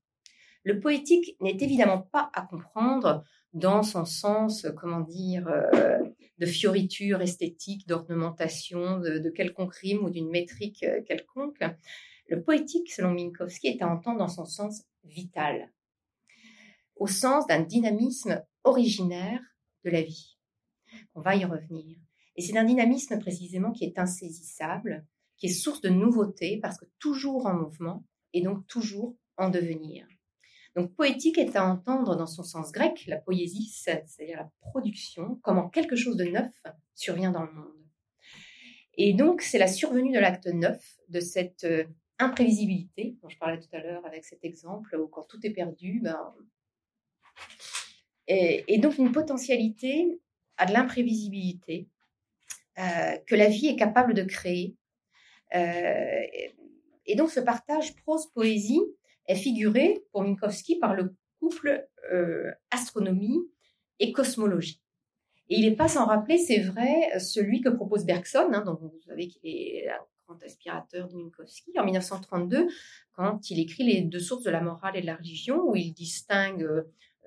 Le 0.62 0.80
poétique 0.80 1.36
n'est 1.40 1.56
évidemment 1.60 2.00
pas 2.00 2.30
à 2.32 2.42
comprendre 2.42 3.24
dans 3.52 3.82
son 3.82 4.04
sens, 4.04 4.66
comment 4.76 5.00
dire, 5.00 5.46
euh, 5.48 5.98
de 6.38 6.46
fioriture 6.46 7.20
esthétique, 7.20 7.86
d'ornementation, 7.86 8.98
de, 8.98 9.18
de, 9.18 9.30
quelconque 9.30 9.74
rime 9.74 10.04
ou 10.04 10.10
d'une 10.10 10.30
métrique 10.30 10.82
euh, 10.82 11.02
quelconque. 11.02 11.62
Le 12.28 12.42
poétique, 12.42 12.90
selon 12.90 13.12
Minkowski, 13.12 13.68
est 13.68 13.82
à 13.82 13.88
entendre 13.88 14.18
dans 14.18 14.28
son 14.28 14.46
sens 14.46 14.84
vital, 15.04 15.70
au 16.96 17.06
sens 17.06 17.46
d'un 17.46 17.60
dynamisme 17.60 18.42
originaire 18.64 19.40
de 19.84 19.90
la 19.90 20.02
vie. 20.02 20.38
On 21.14 21.20
va 21.20 21.36
y 21.36 21.44
revenir. 21.44 21.98
Et 22.36 22.42
c'est 22.42 22.56
un 22.56 22.64
dynamisme 22.64 23.18
précisément 23.18 23.72
qui 23.72 23.84
est 23.84 23.98
insaisissable, 23.98 25.06
qui 25.36 25.46
est 25.46 25.50
source 25.50 25.80
de 25.80 25.88
nouveautés 25.88 26.58
parce 26.60 26.78
que 26.78 26.86
toujours 26.98 27.46
en 27.46 27.54
mouvement 27.54 28.04
et 28.32 28.42
donc 28.42 28.66
toujours 28.66 29.16
en 29.36 29.50
devenir. 29.50 30.06
Donc 30.76 30.94
poétique 30.94 31.38
est 31.38 31.54
à 31.54 31.64
entendre 31.64 32.16
dans 32.16 32.26
son 32.26 32.42
sens 32.42 32.72
grec, 32.72 33.04
la 33.06 33.18
poésie, 33.18 33.70
c'est-à-dire 33.72 34.38
la 34.38 34.50
production, 34.60 35.38
comment 35.42 35.68
quelque 35.68 35.94
chose 35.94 36.16
de 36.16 36.24
neuf 36.24 36.52
survient 36.94 37.30
dans 37.30 37.44
le 37.44 37.52
monde. 37.52 37.84
Et 38.96 39.14
donc 39.14 39.42
c'est 39.42 39.58
la 39.58 39.68
survenue 39.68 40.12
de 40.12 40.18
l'acte 40.18 40.46
neuf, 40.46 40.98
de 41.08 41.20
cette 41.20 41.64
euh, 41.64 41.84
imprévisibilité 42.18 43.16
dont 43.22 43.28
je 43.28 43.38
parlais 43.38 43.60
tout 43.60 43.68
à 43.72 43.80
l'heure 43.80 44.04
avec 44.04 44.24
cet 44.24 44.44
exemple 44.44 44.96
où 44.96 45.06
quand 45.06 45.24
tout 45.24 45.44
est 45.44 45.52
perdu, 45.52 46.00
ben, 46.02 46.34
et, 48.26 48.78
donc 48.78 48.98
une 48.98 49.12
potentialité 49.12 50.20
à 50.56 50.66
de 50.66 50.72
l'imprévisibilité 50.72 51.88
euh, 52.78 53.16
que 53.26 53.34
la 53.34 53.48
vie 53.48 53.68
est 53.68 53.76
capable 53.76 54.14
de 54.14 54.22
créer. 54.22 54.76
Euh, 55.54 56.22
et 57.06 57.16
donc 57.16 57.30
ce 57.30 57.40
partage 57.40 57.94
prose-poésie 57.96 58.82
est 59.26 59.36
figuré 59.36 60.02
pour 60.10 60.22
Minkowski 60.22 60.78
par 60.78 60.94
le 60.94 61.14
couple 61.38 61.86
euh, 62.12 62.50
astronomie 62.70 63.40
et 64.00 64.12
cosmologie. 64.12 64.80
Et 65.50 65.58
il 65.58 65.68
n'est 65.68 65.76
pas 65.76 65.88
sans 65.88 66.06
rappeler, 66.06 66.38
c'est 66.38 66.60
vrai, 66.60 67.18
celui 67.20 67.60
que 67.60 67.68
propose 67.68 68.06
Bergson, 68.06 68.50
hein, 68.52 68.62
dont 68.64 68.78
vous 68.80 69.00
savez 69.06 69.28
qu'il 69.28 69.40
est 69.44 69.88
un 69.88 69.98
grand 70.26 70.42
aspirateur 70.42 71.08
de 71.08 71.16
Minkowski, 71.16 71.78
en 71.78 71.84
1932, 71.84 72.66
quand 73.12 73.50
il 73.50 73.60
écrit 73.60 73.84
Les 73.84 74.00
deux 74.00 74.20
sources 74.20 74.42
de 74.42 74.50
la 74.50 74.62
morale 74.62 74.96
et 74.96 75.02
de 75.02 75.06
la 75.06 75.16
religion, 75.16 75.62
où 75.68 75.76
il 75.76 75.92
distingue 75.92 76.66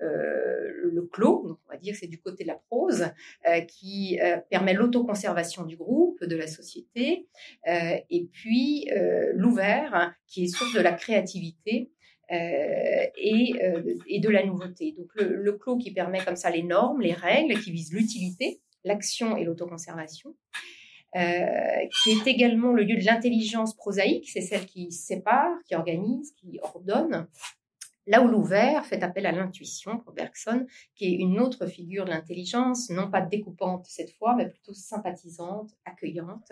le 0.00 1.02
clos, 1.12 1.46
donc 1.46 1.58
on 1.66 1.72
va 1.72 1.78
dire 1.78 1.92
que 1.94 1.98
c'est 2.00 2.06
du 2.06 2.20
côté 2.20 2.44
de 2.44 2.48
la 2.48 2.60
prose, 2.68 3.06
qui 3.68 4.18
permet 4.50 4.74
l'autoconservation 4.74 5.64
du 5.64 5.76
groupe, 5.76 6.24
de 6.24 6.36
la 6.36 6.46
société, 6.46 7.26
et 7.66 8.28
puis 8.32 8.88
l'ouvert, 9.34 10.14
qui 10.26 10.44
est 10.44 10.48
source 10.48 10.74
de 10.74 10.80
la 10.80 10.92
créativité 10.92 11.90
et, 12.30 14.20
de 14.20 14.28
la 14.28 14.44
nouveauté. 14.44 14.94
Donc 14.96 15.10
le, 15.16 15.52
clos 15.52 15.78
qui 15.78 15.92
permet 15.92 16.24
comme 16.24 16.36
ça 16.36 16.50
les 16.50 16.62
normes, 16.62 17.00
les 17.00 17.12
règles, 17.12 17.60
qui 17.60 17.72
visent 17.72 17.92
l'utilité, 17.92 18.60
l'action 18.84 19.36
et 19.36 19.44
l'autoconservation. 19.44 20.34
Euh, 21.16 21.86
qui 22.02 22.10
est 22.10 22.26
également 22.26 22.70
le 22.72 22.82
lieu 22.82 22.98
de 22.98 23.04
l'intelligence 23.04 23.74
prosaïque, 23.74 24.28
c'est 24.28 24.42
celle 24.42 24.66
qui 24.66 24.92
sépare, 24.92 25.56
qui 25.66 25.74
organise, 25.74 26.34
qui 26.36 26.60
ordonne. 26.62 27.26
Là 28.08 28.22
où 28.22 28.26
l'ouvert 28.26 28.86
fait 28.86 29.02
appel 29.02 29.26
à 29.26 29.32
l'intuition 29.32 29.98
pour 29.98 30.14
Bergson, 30.14 30.66
qui 30.94 31.04
est 31.04 31.16
une 31.18 31.38
autre 31.38 31.66
figure 31.66 32.06
de 32.06 32.10
l'intelligence, 32.10 32.88
non 32.88 33.10
pas 33.10 33.20
découpante 33.20 33.84
cette 33.86 34.10
fois, 34.12 34.34
mais 34.34 34.48
plutôt 34.48 34.72
sympathisante, 34.72 35.74
accueillante. 35.84 36.50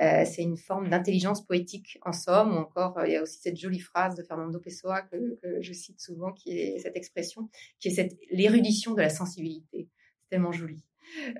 Euh, 0.00 0.24
c'est 0.24 0.42
une 0.42 0.56
forme 0.56 0.88
d'intelligence 0.88 1.44
poétique 1.44 1.98
en 2.06 2.12
somme, 2.12 2.54
ou 2.54 2.56
encore 2.56 3.04
il 3.04 3.12
y 3.12 3.16
a 3.16 3.22
aussi 3.22 3.38
cette 3.38 3.58
jolie 3.58 3.80
phrase 3.80 4.14
de 4.14 4.22
Fernando 4.22 4.58
Pessoa 4.60 5.02
que, 5.02 5.38
que 5.42 5.60
je 5.60 5.72
cite 5.74 6.00
souvent, 6.00 6.32
qui 6.32 6.58
est 6.58 6.78
cette 6.78 6.96
expression, 6.96 7.50
qui 7.80 7.88
est 7.88 7.94
cette 7.94 8.16
l'érudition 8.30 8.94
de 8.94 9.02
la 9.02 9.10
sensibilité. 9.10 9.90
C'est 10.22 10.30
tellement 10.30 10.52
joli. 10.52 10.82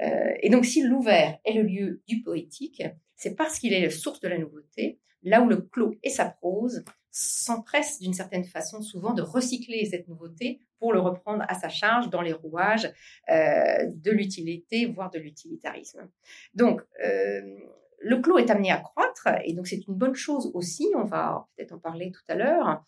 Euh, 0.03 0.35
et 0.43 0.51
donc, 0.51 0.67
si 0.67 0.83
l'ouvert 0.83 1.39
est 1.47 1.55
le 1.55 1.63
lieu 1.63 2.03
du 2.07 2.23
poétique, 2.23 2.83
c'est 3.17 3.35
parce 3.35 3.59
qu'il 3.59 3.73
est 3.73 3.81
la 3.81 3.91
source 3.91 4.21
de 4.21 4.29
la 4.29 4.37
nouveauté, 4.37 5.01
là 5.23 5.41
où 5.41 5.49
le 5.49 5.57
clos 5.57 5.95
et 6.03 6.11
sa 6.11 6.27
prose 6.27 6.85
s'empressent 7.11 7.99
d'une 8.01 8.13
certaine 8.13 8.45
façon 8.45 8.83
souvent 8.83 9.13
de 9.13 9.23
recycler 9.23 9.85
cette 9.87 10.09
nouveauté 10.09 10.61
pour 10.79 10.93
le 10.93 11.01
reprendre 11.01 11.45
à 11.49 11.55
sa 11.55 11.69
charge 11.69 12.11
dans 12.11 12.23
les 12.23 12.33
rouages 12.33 12.93
euh, 13.31 13.87
de 13.87 14.11
l'utilité, 14.11 14.87
voire 14.87 15.11
de 15.11 15.19
l'utilitarisme. 15.19 16.09
Donc, 16.55 16.83
euh, 17.05 17.59
le 18.01 18.21
clos 18.21 18.39
est 18.39 18.51
amené 18.51 18.71
à 18.71 18.79
croître, 18.79 19.29
et 19.45 19.55
donc 19.55 19.67
c'est 19.67 19.85
une 19.89 19.95
bonne 19.95 20.15
chose 20.15 20.53
aussi, 20.55 20.87
on 20.95 21.03
va 21.03 21.49
peut-être 21.57 21.73
en 21.73 21.79
parler 21.79 22.13
tout 22.13 22.23
à 22.29 22.37
l'heure, 22.37 22.85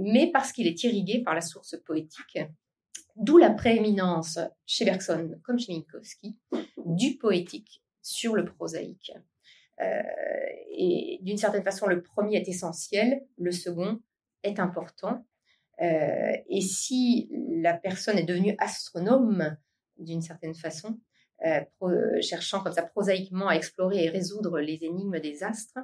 mais 0.00 0.32
parce 0.32 0.50
qu'il 0.50 0.66
est 0.66 0.82
irrigué 0.82 1.22
par 1.22 1.32
la 1.32 1.40
source 1.40 1.76
poétique 1.86 2.38
D'où 3.16 3.36
la 3.36 3.50
prééminence 3.50 4.38
chez 4.66 4.84
Bergson 4.84 5.38
comme 5.44 5.58
chez 5.58 5.72
Minkowski 5.72 6.38
du 6.84 7.18
poétique 7.18 7.82
sur 8.00 8.34
le 8.34 8.44
prosaïque. 8.44 9.12
Euh, 9.80 10.02
et 10.70 11.18
d'une 11.22 11.36
certaine 11.36 11.62
façon, 11.62 11.86
le 11.86 12.02
premier 12.02 12.36
est 12.36 12.48
essentiel, 12.48 13.22
le 13.38 13.52
second 13.52 14.00
est 14.42 14.58
important. 14.58 15.24
Euh, 15.80 16.32
et 16.48 16.60
si 16.60 17.30
la 17.62 17.74
personne 17.74 18.18
est 18.18 18.24
devenue 18.24 18.54
astronome 18.58 19.56
d'une 19.98 20.22
certaine 20.22 20.54
façon, 20.54 20.98
euh, 21.44 22.20
cherchant 22.20 22.62
comme 22.62 22.72
ça 22.72 22.82
prosaïquement 22.82 23.48
à 23.48 23.54
explorer 23.54 24.04
et 24.04 24.08
résoudre 24.08 24.60
les 24.60 24.78
énigmes 24.82 25.18
des 25.18 25.42
astres, 25.42 25.78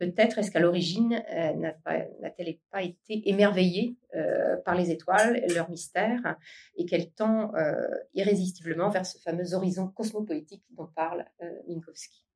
Peut-être 0.00 0.38
est-ce 0.38 0.52
qu'à 0.52 0.60
l'origine, 0.60 1.24
n'a-t-elle 1.56 2.58
pas 2.70 2.84
été 2.84 3.28
émerveillée 3.28 3.96
par 4.64 4.76
les 4.76 4.92
étoiles, 4.92 5.44
leur 5.52 5.68
mystère, 5.68 6.36
et 6.76 6.86
qu'elle 6.86 7.10
tend 7.10 7.50
irrésistiblement 8.14 8.90
vers 8.90 9.04
ce 9.04 9.18
fameux 9.18 9.54
horizon 9.54 9.88
cosmopoétique 9.88 10.62
dont 10.70 10.86
parle 10.94 11.24
Minkowski? 11.66 12.27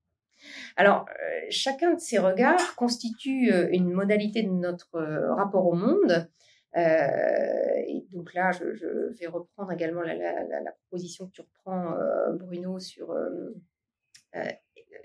Alors, 0.77 1.07
chacun 1.51 1.95
de 1.95 2.01
ces 2.01 2.19
regards 2.19 2.75
constitue 2.77 3.53
une 3.73 3.91
modalité 3.91 4.43
de 4.43 4.51
notre 4.51 4.99
rapport 5.37 5.67
au 5.67 5.75
monde. 5.75 6.29
et 6.77 8.07
donc 8.13 8.33
là, 8.35 8.51
je, 8.53 9.19
vais 9.19 9.27
reprendre 9.27 9.73
également 9.73 10.03
la, 10.03 10.15
la, 10.15 10.73
proposition 10.73 11.27
que 11.27 11.33
tu 11.33 11.41
reprends, 11.43 11.95
Bruno, 12.39 12.79
sur 12.79 13.15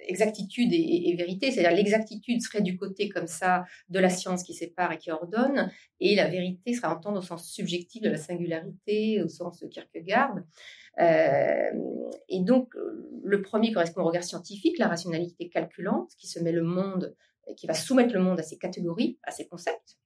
exactitude 0.07 0.69
et, 0.73 1.15
vérité, 1.17 1.51
c'est-à-dire 1.51 1.75
l'exactitude 1.75 2.41
serait 2.41 2.61
du 2.61 2.77
côté 2.77 3.09
comme 3.09 3.27
ça 3.27 3.65
de 3.89 3.99
la 3.99 4.09
science 4.09 4.43
qui 4.43 4.53
sépare 4.53 4.91
et 4.91 4.97
qui 4.97 5.11
ordonne, 5.11 5.71
et 5.99 6.15
la 6.15 6.27
vérité 6.27 6.73
sera 6.73 6.93
entendre 6.93 7.19
au 7.19 7.21
sens 7.21 7.49
subjectif 7.51 8.01
de 8.01 8.09
la 8.09 8.17
singularité, 8.17 9.21
au 9.21 9.27
sens 9.27 9.59
de 9.59 9.67
Kierkegaard. 9.67 10.35
Euh, 10.99 11.69
et 12.29 12.39
donc, 12.41 12.73
le 13.23 13.41
premier 13.41 13.71
correspond 13.71 14.01
au 14.01 14.05
regard 14.05 14.23
scientifique, 14.23 14.77
la 14.79 14.87
rationalité 14.87 15.49
calculante, 15.49 16.11
qui 16.17 16.27
se 16.27 16.39
met 16.39 16.51
le 16.51 16.63
monde, 16.63 17.15
qui 17.55 17.67
va 17.67 17.73
soumettre 17.73 18.13
le 18.13 18.19
monde 18.19 18.39
à 18.39 18.43
ses 18.43 18.57
catégories, 18.57 19.17
à 19.23 19.31
ses 19.31 19.47
concepts. 19.47 19.97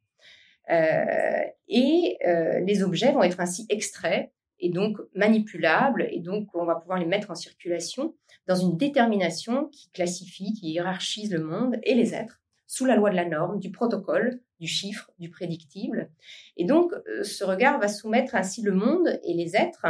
Euh, 0.69 1.43
et 1.67 2.17
euh, 2.25 2.59
les 2.59 2.83
objets 2.83 3.11
vont 3.11 3.23
être 3.23 3.39
ainsi 3.39 3.65
extraits 3.69 4.31
et 4.61 4.69
donc 4.69 4.97
manipulables, 5.15 6.07
et 6.09 6.19
donc 6.19 6.47
on 6.53 6.65
va 6.65 6.75
pouvoir 6.75 6.99
les 6.99 7.05
mettre 7.05 7.31
en 7.31 7.35
circulation 7.35 8.15
dans 8.47 8.55
une 8.55 8.77
détermination 8.77 9.67
qui 9.67 9.89
classifie, 9.91 10.53
qui 10.53 10.71
hiérarchise 10.71 11.31
le 11.31 11.43
monde 11.43 11.77
et 11.83 11.95
les 11.95 12.13
êtres 12.13 12.41
sous 12.71 12.85
la 12.85 12.95
loi 12.95 13.09
de 13.09 13.17
la 13.17 13.25
norme, 13.25 13.59
du 13.59 13.69
protocole, 13.69 14.39
du 14.61 14.67
chiffre, 14.67 15.11
du 15.19 15.29
prédictible. 15.29 16.09
Et 16.55 16.63
donc 16.63 16.93
euh, 16.93 17.21
ce 17.21 17.43
regard 17.43 17.81
va 17.81 17.89
soumettre 17.89 18.33
ainsi 18.33 18.61
le 18.61 18.71
monde 18.71 19.19
et 19.25 19.33
les 19.33 19.57
êtres 19.57 19.87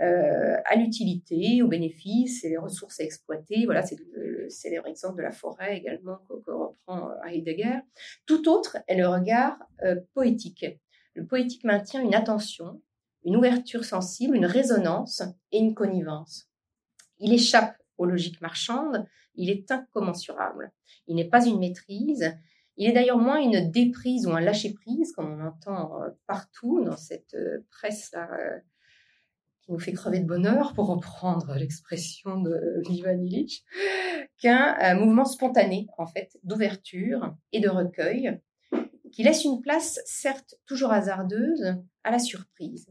euh, 0.00 0.56
à 0.64 0.74
l'utilité, 0.74 1.62
aux 1.62 1.68
bénéfices 1.68 2.42
et 2.42 2.48
les 2.48 2.56
ressources 2.56 2.98
à 2.98 3.04
exploiter. 3.04 3.66
Voilà, 3.66 3.82
c'est 3.82 3.98
le 4.16 4.48
célèbre 4.48 4.88
exemple 4.88 5.18
de 5.18 5.22
la 5.22 5.30
forêt 5.30 5.76
également 5.76 6.16
que, 6.28 6.50
reprend 6.50 7.10
euh, 7.10 7.28
Heidegger. 7.28 7.78
Tout 8.26 8.48
autre 8.48 8.78
est 8.88 8.96
le 8.96 9.06
regard 9.06 9.56
poétique. 10.14 10.66
Le 11.14 11.24
poétique 11.26 11.62
maintient 11.62 12.02
une 12.02 12.16
attention, 12.16 12.82
une 13.24 13.36
ouverture 13.36 13.84
sensible, 13.84 14.36
une 14.36 14.46
résonance 14.46 15.22
et 15.52 15.58
une 15.58 15.74
connivence. 15.74 16.48
Il 17.18 17.32
échappe 17.32 17.76
aux 17.98 18.06
logiques 18.06 18.40
marchandes, 18.40 19.06
il 19.34 19.50
est 19.50 19.70
incommensurable. 19.70 20.72
Il 21.06 21.16
n'est 21.16 21.28
pas 21.28 21.46
une 21.46 21.58
maîtrise, 21.58 22.34
il 22.76 22.88
est 22.88 22.92
d'ailleurs 22.92 23.18
moins 23.18 23.40
une 23.40 23.70
déprise 23.70 24.26
ou 24.26 24.32
un 24.32 24.40
lâcher-prise, 24.40 25.12
comme 25.12 25.32
on 25.32 25.46
entend 25.46 26.02
euh, 26.02 26.10
partout 26.26 26.82
dans 26.84 26.96
cette 26.96 27.34
euh, 27.34 27.64
presse 27.70 28.12
euh, 28.16 28.58
qui 29.62 29.72
nous 29.72 29.78
fait 29.78 29.92
crever 29.92 30.20
de 30.20 30.26
bonheur, 30.26 30.74
pour 30.74 30.88
reprendre 30.88 31.54
l'expression 31.54 32.40
de 32.40 32.82
Ivan 32.90 33.18
Illich, 33.22 33.64
qu'un 34.38 34.94
mouvement 34.94 35.24
spontané, 35.24 35.86
en 35.96 36.06
fait, 36.06 36.38
d'ouverture 36.42 37.34
et 37.52 37.60
de 37.60 37.68
recueil, 37.70 38.40
qui 39.10 39.22
laisse 39.22 39.44
une 39.44 39.62
place, 39.62 40.00
certes 40.04 40.56
toujours 40.66 40.92
hasardeuse, 40.92 41.76
à 42.02 42.10
la 42.10 42.18
surprise. 42.18 42.88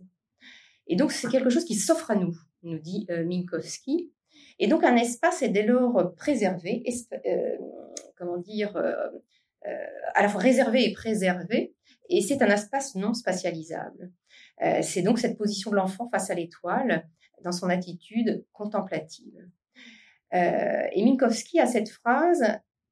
Et 0.88 0.96
donc, 0.96 1.12
c'est 1.12 1.30
quelque 1.30 1.50
chose 1.50 1.65
qui 1.65 1.76
s'offre 1.76 2.12
à 2.12 2.15
nous, 2.15 2.36
nous 2.63 2.80
dit 2.80 3.06
euh, 3.10 3.26
Minkowski. 3.26 4.12
Et 4.60 4.67
donc, 4.67 4.84
un 4.84 4.96
espace 4.96 5.41
est 5.41 5.50
dès 5.50 5.65
lors 5.65 6.13
préservé, 6.15 6.84
euh, 7.26 7.58
comment 8.17 8.38
dire, 8.38 8.76
euh, 8.76 9.10
à 10.13 10.22
la 10.22 10.30
fois 10.30 10.41
réservé 10.41 10.86
et 10.86 10.93
préservé, 10.93 11.74
et 12.10 12.22
c'est 12.22 12.41
un 12.41 12.52
espace 12.52 12.96
non 12.96 13.13
spatialisable. 13.13 14.12
c'est 14.82 15.02
donc 15.02 15.19
cette 15.19 15.38
position 15.38 15.72
de 15.72 15.78
l'enfant 15.78 16.10
face 16.10 16.30
à 16.30 16.36
l'étoile, 16.36 17.08
dans 17.43 17.54
son 17.54 17.69
attitude 17.69 18.46
contemplative. 18.52 19.48
et 20.34 21.04
Minkowski 21.04 21.62
a 21.62 21.65
cette 21.65 21.89
phrase, 21.89 22.43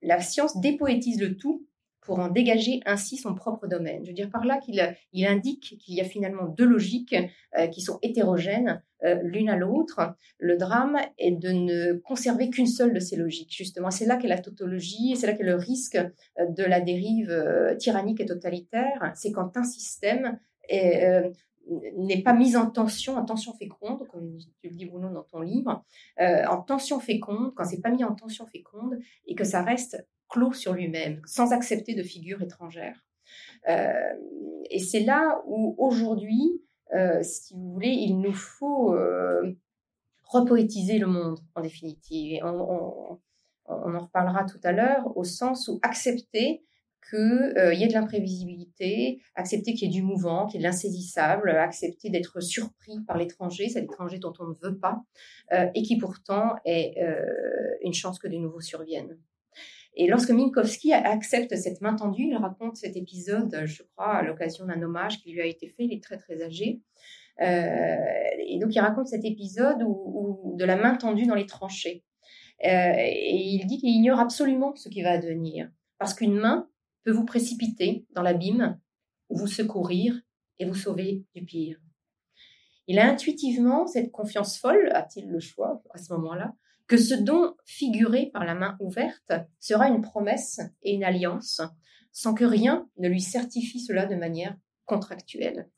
la 0.01 0.21
science 0.21 0.60
dépoétise 0.62 1.19
le 1.19 1.36
tout 1.36 1.67
pour 2.01 2.19
en 2.19 2.29
dégager 2.29 2.81
ainsi 2.85 3.17
son 3.17 3.35
propre 3.35 3.67
domaine. 3.67 4.03
Je 4.03 4.09
veux 4.09 4.15
dire 4.15 4.29
par 4.29 4.43
là 4.43 4.57
qu'il 4.57 4.81
il 5.13 5.25
indique 5.25 5.77
qu'il 5.79 5.95
y 5.95 6.01
a 6.01 6.03
finalement 6.03 6.47
deux 6.47 6.65
logiques 6.65 7.15
euh, 7.57 7.67
qui 7.67 7.81
sont 7.81 7.99
hétérogènes 8.01 8.81
euh, 9.03 9.19
l'une 9.23 9.49
à 9.49 9.55
l'autre. 9.55 10.15
Le 10.39 10.57
drame 10.57 10.97
est 11.19 11.31
de 11.31 11.49
ne 11.49 11.93
conserver 11.93 12.49
qu'une 12.49 12.67
seule 12.67 12.93
de 12.93 12.99
ces 12.99 13.15
logiques, 13.15 13.55
justement. 13.55 13.91
C'est 13.91 14.05
là 14.05 14.17
qu'est 14.17 14.27
la 14.27 14.39
tautologie, 14.39 15.15
c'est 15.15 15.27
là 15.27 15.33
qu'est 15.33 15.43
le 15.43 15.55
risque 15.55 15.95
euh, 15.95 16.47
de 16.47 16.63
la 16.63 16.81
dérive 16.81 17.31
tyrannique 17.77 18.19
et 18.19 18.25
totalitaire. 18.25 19.11
C'est 19.15 19.31
quand 19.31 19.55
un 19.57 19.63
système 19.63 20.39
n'est 21.97 22.23
pas 22.23 22.33
mis 22.33 22.55
en 22.55 22.69
tension, 22.69 23.15
en 23.15 23.25
tension 23.25 23.53
féconde, 23.53 24.07
comme 24.07 24.37
tu 24.61 24.69
le 24.69 24.75
dis 24.75 24.85
Bruno 24.85 25.09
dans 25.09 25.23
ton 25.23 25.41
livre, 25.41 25.83
en 26.19 26.61
tension 26.61 26.99
féconde, 26.99 27.53
quand 27.55 27.65
c'est 27.65 27.81
pas 27.81 27.91
mis 27.91 28.03
en 28.03 28.15
tension 28.15 28.45
féconde 28.47 28.97
et 29.27 29.35
que 29.35 29.43
ça 29.43 29.61
reste 29.61 30.05
clos 30.31 30.53
sur 30.53 30.73
lui-même, 30.73 31.21
sans 31.25 31.51
accepter 31.51 31.93
de 31.93 32.01
figure 32.01 32.41
étrangère. 32.41 33.05
Euh, 33.69 34.13
et 34.69 34.79
c'est 34.79 35.01
là 35.01 35.41
où 35.45 35.75
aujourd'hui, 35.77 36.61
euh, 36.95 37.21
si 37.21 37.53
vous 37.53 37.73
voulez, 37.73 37.89
il 37.89 38.19
nous 38.19 38.33
faut 38.33 38.93
euh, 38.93 39.55
repoétiser 40.23 40.97
le 40.97 41.07
monde, 41.07 41.39
en 41.55 41.61
définitive. 41.61 42.33
Et 42.33 42.43
on, 42.43 43.19
en 43.67 43.99
reparlera 43.99 44.45
tout 44.45 44.59
à 44.63 44.71
l'heure, 44.71 45.15
au 45.15 45.23
sens 45.23 45.67
où 45.67 45.79
accepter 45.81 46.63
qu'il 47.09 47.53
y 47.73 47.83
ait 47.83 47.87
de 47.87 47.93
l'imprévisibilité, 47.93 49.21
accepter 49.35 49.73
qu'il 49.73 49.87
y 49.87 49.91
ait 49.91 49.93
du 49.93 50.03
mouvant, 50.03 50.45
qu'il 50.45 50.59
y 50.59 50.63
ait 50.63 50.67
de 50.67 50.71
l'insaisissable, 50.71 51.49
accepter 51.49 52.09
d'être 52.09 52.41
surpris 52.41 52.99
par 53.07 53.17
l'étranger, 53.17 53.69
c'est 53.69 53.81
l'étranger 53.81 54.19
dont 54.19 54.33
on 54.39 54.47
ne 54.47 54.55
veut 54.61 54.77
pas, 54.77 55.03
et 55.73 55.81
qui 55.81 55.97
pourtant 55.97 56.55
est 56.65 56.95
une 57.81 57.93
chance 57.93 58.19
que 58.19 58.27
de 58.27 58.35
nouveau 58.35 58.59
survienne. 58.59 59.17
Et 59.95 60.08
lorsque 60.08 60.32
Minkowski 60.32 60.93
accepte 60.93 61.56
cette 61.56 61.82
main 61.82 61.95
tendue, 61.95 62.23
il 62.23 62.38
raconte 62.38 62.77
cet 62.77 62.95
épisode, 62.95 63.63
je 63.65 63.84
crois, 63.84 64.15
à 64.15 64.23
l'occasion 64.23 64.65
d'un 64.65 64.82
hommage 64.82 65.21
qui 65.21 65.32
lui 65.32 65.41
a 65.41 65.45
été 65.45 65.67
fait. 65.67 65.84
Il 65.84 65.93
est 65.93 66.04
très 66.04 66.17
très 66.17 66.41
âgé. 66.41 66.82
Euh, 67.41 67.95
et 68.47 68.60
donc 68.60 68.73
il 68.75 68.80
raconte 68.80 69.08
cet 69.08 69.25
épisode 69.25 69.84
où, 69.84 70.56
de 70.58 70.65
la 70.65 70.75
main 70.75 70.95
tendue 70.95 71.25
dans 71.25 71.36
les 71.36 71.45
tranchées. 71.45 72.04
Euh, 72.63 72.93
et 72.97 73.36
il 73.36 73.65
dit 73.65 73.80
qu'il 73.80 73.89
ignore 73.89 74.19
absolument 74.19 74.75
ce 74.75 74.89
qui 74.89 75.01
va 75.01 75.12
advenir, 75.12 75.69
parce 75.97 76.13
qu'une 76.13 76.36
main 76.36 76.69
peut 77.04 77.12
vous 77.12 77.25
précipiter 77.25 78.06
dans 78.12 78.21
l'abîme, 78.21 78.80
vous 79.30 79.47
secourir 79.47 80.21
et 80.60 80.65
vous 80.65 80.75
sauver 80.75 81.25
du 81.34 81.43
pire. 81.43 81.80
Il 82.88 82.99
a 82.99 83.10
intuitivement 83.10 83.88
cette 83.88 84.12
confiance 84.12 84.60
folle, 84.60 84.91
a-t-il 84.93 85.27
le 85.27 85.39
choix 85.39 85.82
à 85.91 85.97
ce 85.97 86.13
moment-là, 86.13 86.54
que 86.91 86.97
ce 86.97 87.13
don 87.13 87.56
figuré 87.63 88.32
par 88.34 88.43
la 88.43 88.54
main 88.54 88.75
ouverte 88.82 89.32
sera 89.62 89.88
une 89.88 90.01
promesse 90.01 90.60
et 90.82 90.93
une 90.93 91.06
alliance, 91.06 91.62
sans 92.12 92.34
que 92.34 92.43
rien 92.43 92.89
ne 92.97 93.08
lui 93.08 93.21
certifie 93.21 93.80
cela 93.80 94.06
de 94.06 94.15
manière 94.15 94.58
contractuelle. 94.84 95.69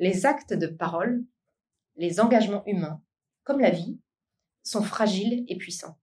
Les 0.00 0.26
actes 0.26 0.52
de 0.52 0.66
parole, 0.66 1.24
les 1.96 2.20
engagements 2.20 2.62
humains, 2.66 3.02
comme 3.42 3.60
la 3.60 3.70
vie, 3.70 4.00
sont 4.62 4.82
fragiles 4.82 5.46
et 5.48 5.56
puissants. 5.56 5.98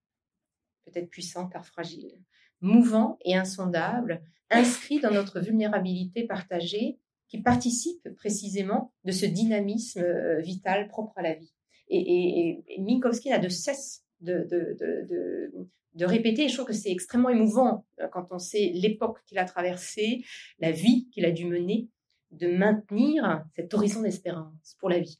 Peut-être 0.85 1.11
puissants 1.11 1.47
car 1.47 1.63
fragiles. 1.63 2.19
Mouvants 2.59 3.19
et 3.25 3.35
insondables, 3.35 4.23
inscrits 4.49 5.01
dans 5.01 5.11
notre 5.11 5.39
vulnérabilité 5.39 6.25
partagée, 6.25 6.99
qui 7.27 7.43
participe 7.43 8.09
précisément 8.15 8.91
de 9.03 9.11
ce 9.11 9.27
dynamisme 9.27 9.99
euh, 9.99 10.41
vital 10.41 10.87
propre 10.87 11.15
à 11.15 11.21
la 11.21 11.35
vie. 11.35 11.53
Et, 11.89 12.63
Minkowski 12.79 13.29
n'a 13.29 13.37
de 13.37 13.49
cesse 13.49 14.06
de, 14.21 14.47
de, 14.49 16.05
répéter, 16.05 16.43
et 16.43 16.47
je 16.47 16.53
trouve 16.53 16.67
que 16.67 16.73
c'est 16.73 16.91
extrêmement 16.91 17.29
émouvant 17.29 17.85
euh, 17.99 18.07
quand 18.07 18.27
on 18.31 18.37
sait 18.37 18.71
l'époque 18.73 19.19
qu'il 19.25 19.39
a 19.39 19.45
traversée, 19.45 20.23
la 20.59 20.71
vie 20.71 21.09
qu'il 21.09 21.25
a 21.25 21.31
dû 21.31 21.45
mener, 21.45 21.89
de 22.31 22.49
maintenir 22.49 23.43
cet 23.55 23.73
horizon 23.73 24.01
d'espérance 24.01 24.75
pour 24.79 24.89
la 24.89 24.99
vie. 24.99 25.19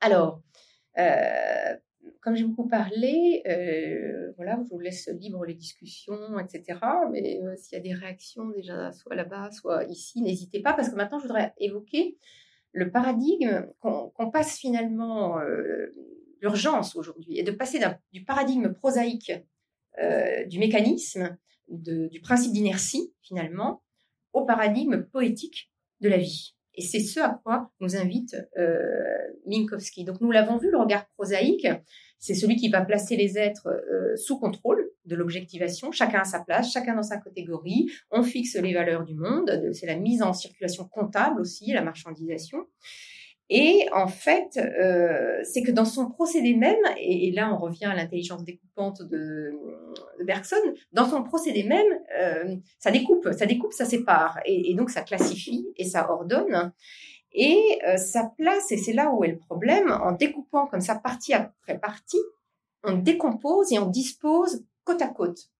Alors, 0.00 0.42
euh, 0.98 1.74
comme 2.20 2.36
j'ai 2.36 2.44
beaucoup 2.44 2.68
parlé, 2.68 3.42
euh, 3.48 4.32
voilà, 4.36 4.58
je 4.62 4.68
vous 4.74 4.78
laisse 4.78 5.08
libre 5.08 5.44
les 5.46 5.54
discussions, 5.54 6.38
etc. 6.38 6.78
Mais 7.10 7.40
s'il 7.56 7.76
y 7.76 7.80
a 7.80 7.82
des 7.82 7.94
réactions 7.94 8.50
déjà, 8.50 8.92
soit 8.92 9.14
là-bas, 9.14 9.50
soit 9.52 9.84
ici, 9.84 10.20
n'hésitez 10.20 10.60
pas, 10.60 10.74
parce 10.74 10.90
que 10.90 10.96
maintenant, 10.96 11.18
je 11.18 11.24
voudrais 11.24 11.54
évoquer 11.58 12.18
le 12.72 12.90
paradigme 12.90 13.66
qu'on 13.80 14.30
passe 14.30 14.58
finalement 14.58 15.38
l'urgence 16.40 16.96
aujourd'hui, 16.96 17.38
et 17.38 17.42
de 17.42 17.50
passer 17.50 17.80
du 18.12 18.24
paradigme 18.24 18.72
prosaïque 18.72 19.32
du 20.46 20.58
mécanisme, 20.58 21.38
du 21.68 22.20
principe 22.20 22.52
d'inertie, 22.52 23.14
finalement, 23.22 23.82
au 24.32 24.44
paradigme 24.44 25.02
poétique 25.02 25.70
de 26.00 26.08
la 26.08 26.18
vie. 26.18 26.54
Et 26.76 26.82
c'est 26.82 27.00
ce 27.00 27.20
à 27.20 27.40
quoi 27.42 27.70
nous 27.80 27.96
invite 27.96 28.36
euh, 28.58 28.92
Minkowski. 29.46 30.04
Donc 30.04 30.20
nous 30.20 30.30
l'avons 30.30 30.58
vu, 30.58 30.70
le 30.70 30.78
regard 30.78 31.06
prosaïque, 31.16 31.66
c'est 32.18 32.34
celui 32.34 32.56
qui 32.56 32.68
va 32.68 32.84
placer 32.84 33.16
les 33.16 33.38
êtres 33.38 33.68
euh, 33.68 34.14
sous 34.16 34.38
contrôle 34.38 34.90
de 35.06 35.16
l'objectivation, 35.16 35.90
chacun 35.90 36.20
à 36.20 36.24
sa 36.24 36.40
place, 36.40 36.72
chacun 36.72 36.94
dans 36.94 37.02
sa 37.02 37.16
catégorie, 37.18 37.90
on 38.10 38.22
fixe 38.22 38.56
les 38.56 38.74
valeurs 38.74 39.04
du 39.04 39.14
monde, 39.14 39.70
c'est 39.72 39.86
la 39.86 39.96
mise 39.96 40.22
en 40.22 40.32
circulation 40.32 40.86
comptable 40.86 41.40
aussi, 41.40 41.72
la 41.72 41.82
marchandisation. 41.82 42.58
Et 43.48 43.86
en 43.92 44.08
fait, 44.08 44.56
euh, 44.56 45.40
c'est 45.44 45.62
que 45.62 45.70
dans 45.70 45.84
son 45.84 46.10
procédé 46.10 46.54
même, 46.54 46.78
et, 46.98 47.30
là 47.30 47.54
on 47.54 47.58
revient 47.58 47.84
à 47.84 47.94
l'intelligence 47.94 48.42
découpante 48.42 49.02
de, 49.02 49.52
Bergson, 50.24 50.56
dans 50.92 51.08
son 51.08 51.22
procédé 51.22 51.62
même, 51.62 51.86
euh, 52.18 52.56
ça 52.80 52.90
découpe, 52.90 53.28
ça 53.38 53.46
découpe, 53.46 53.72
ça 53.72 53.84
sépare, 53.84 54.40
et, 54.44 54.74
donc 54.74 54.90
ça 54.90 55.02
classifie 55.02 55.68
et 55.76 55.84
ça 55.84 56.10
ordonne. 56.10 56.72
Et 57.32 57.78
euh, 57.86 57.96
ça 57.98 58.32
place, 58.36 58.72
et 58.72 58.78
c'est 58.78 58.94
là 58.94 59.12
où 59.12 59.22
est 59.22 59.30
le 59.30 59.38
problème, 59.38 59.92
en 59.92 60.12
découpant 60.12 60.66
comme 60.66 60.80
ça 60.80 60.96
partie 60.96 61.32
après 61.32 61.78
partie, 61.78 62.22
on 62.82 62.96
décompose 62.96 63.72
et 63.72 63.78
on 63.78 63.86
dispose 63.86 64.64
côte 64.84 65.02
à 65.02 65.08
côte, 65.08 65.50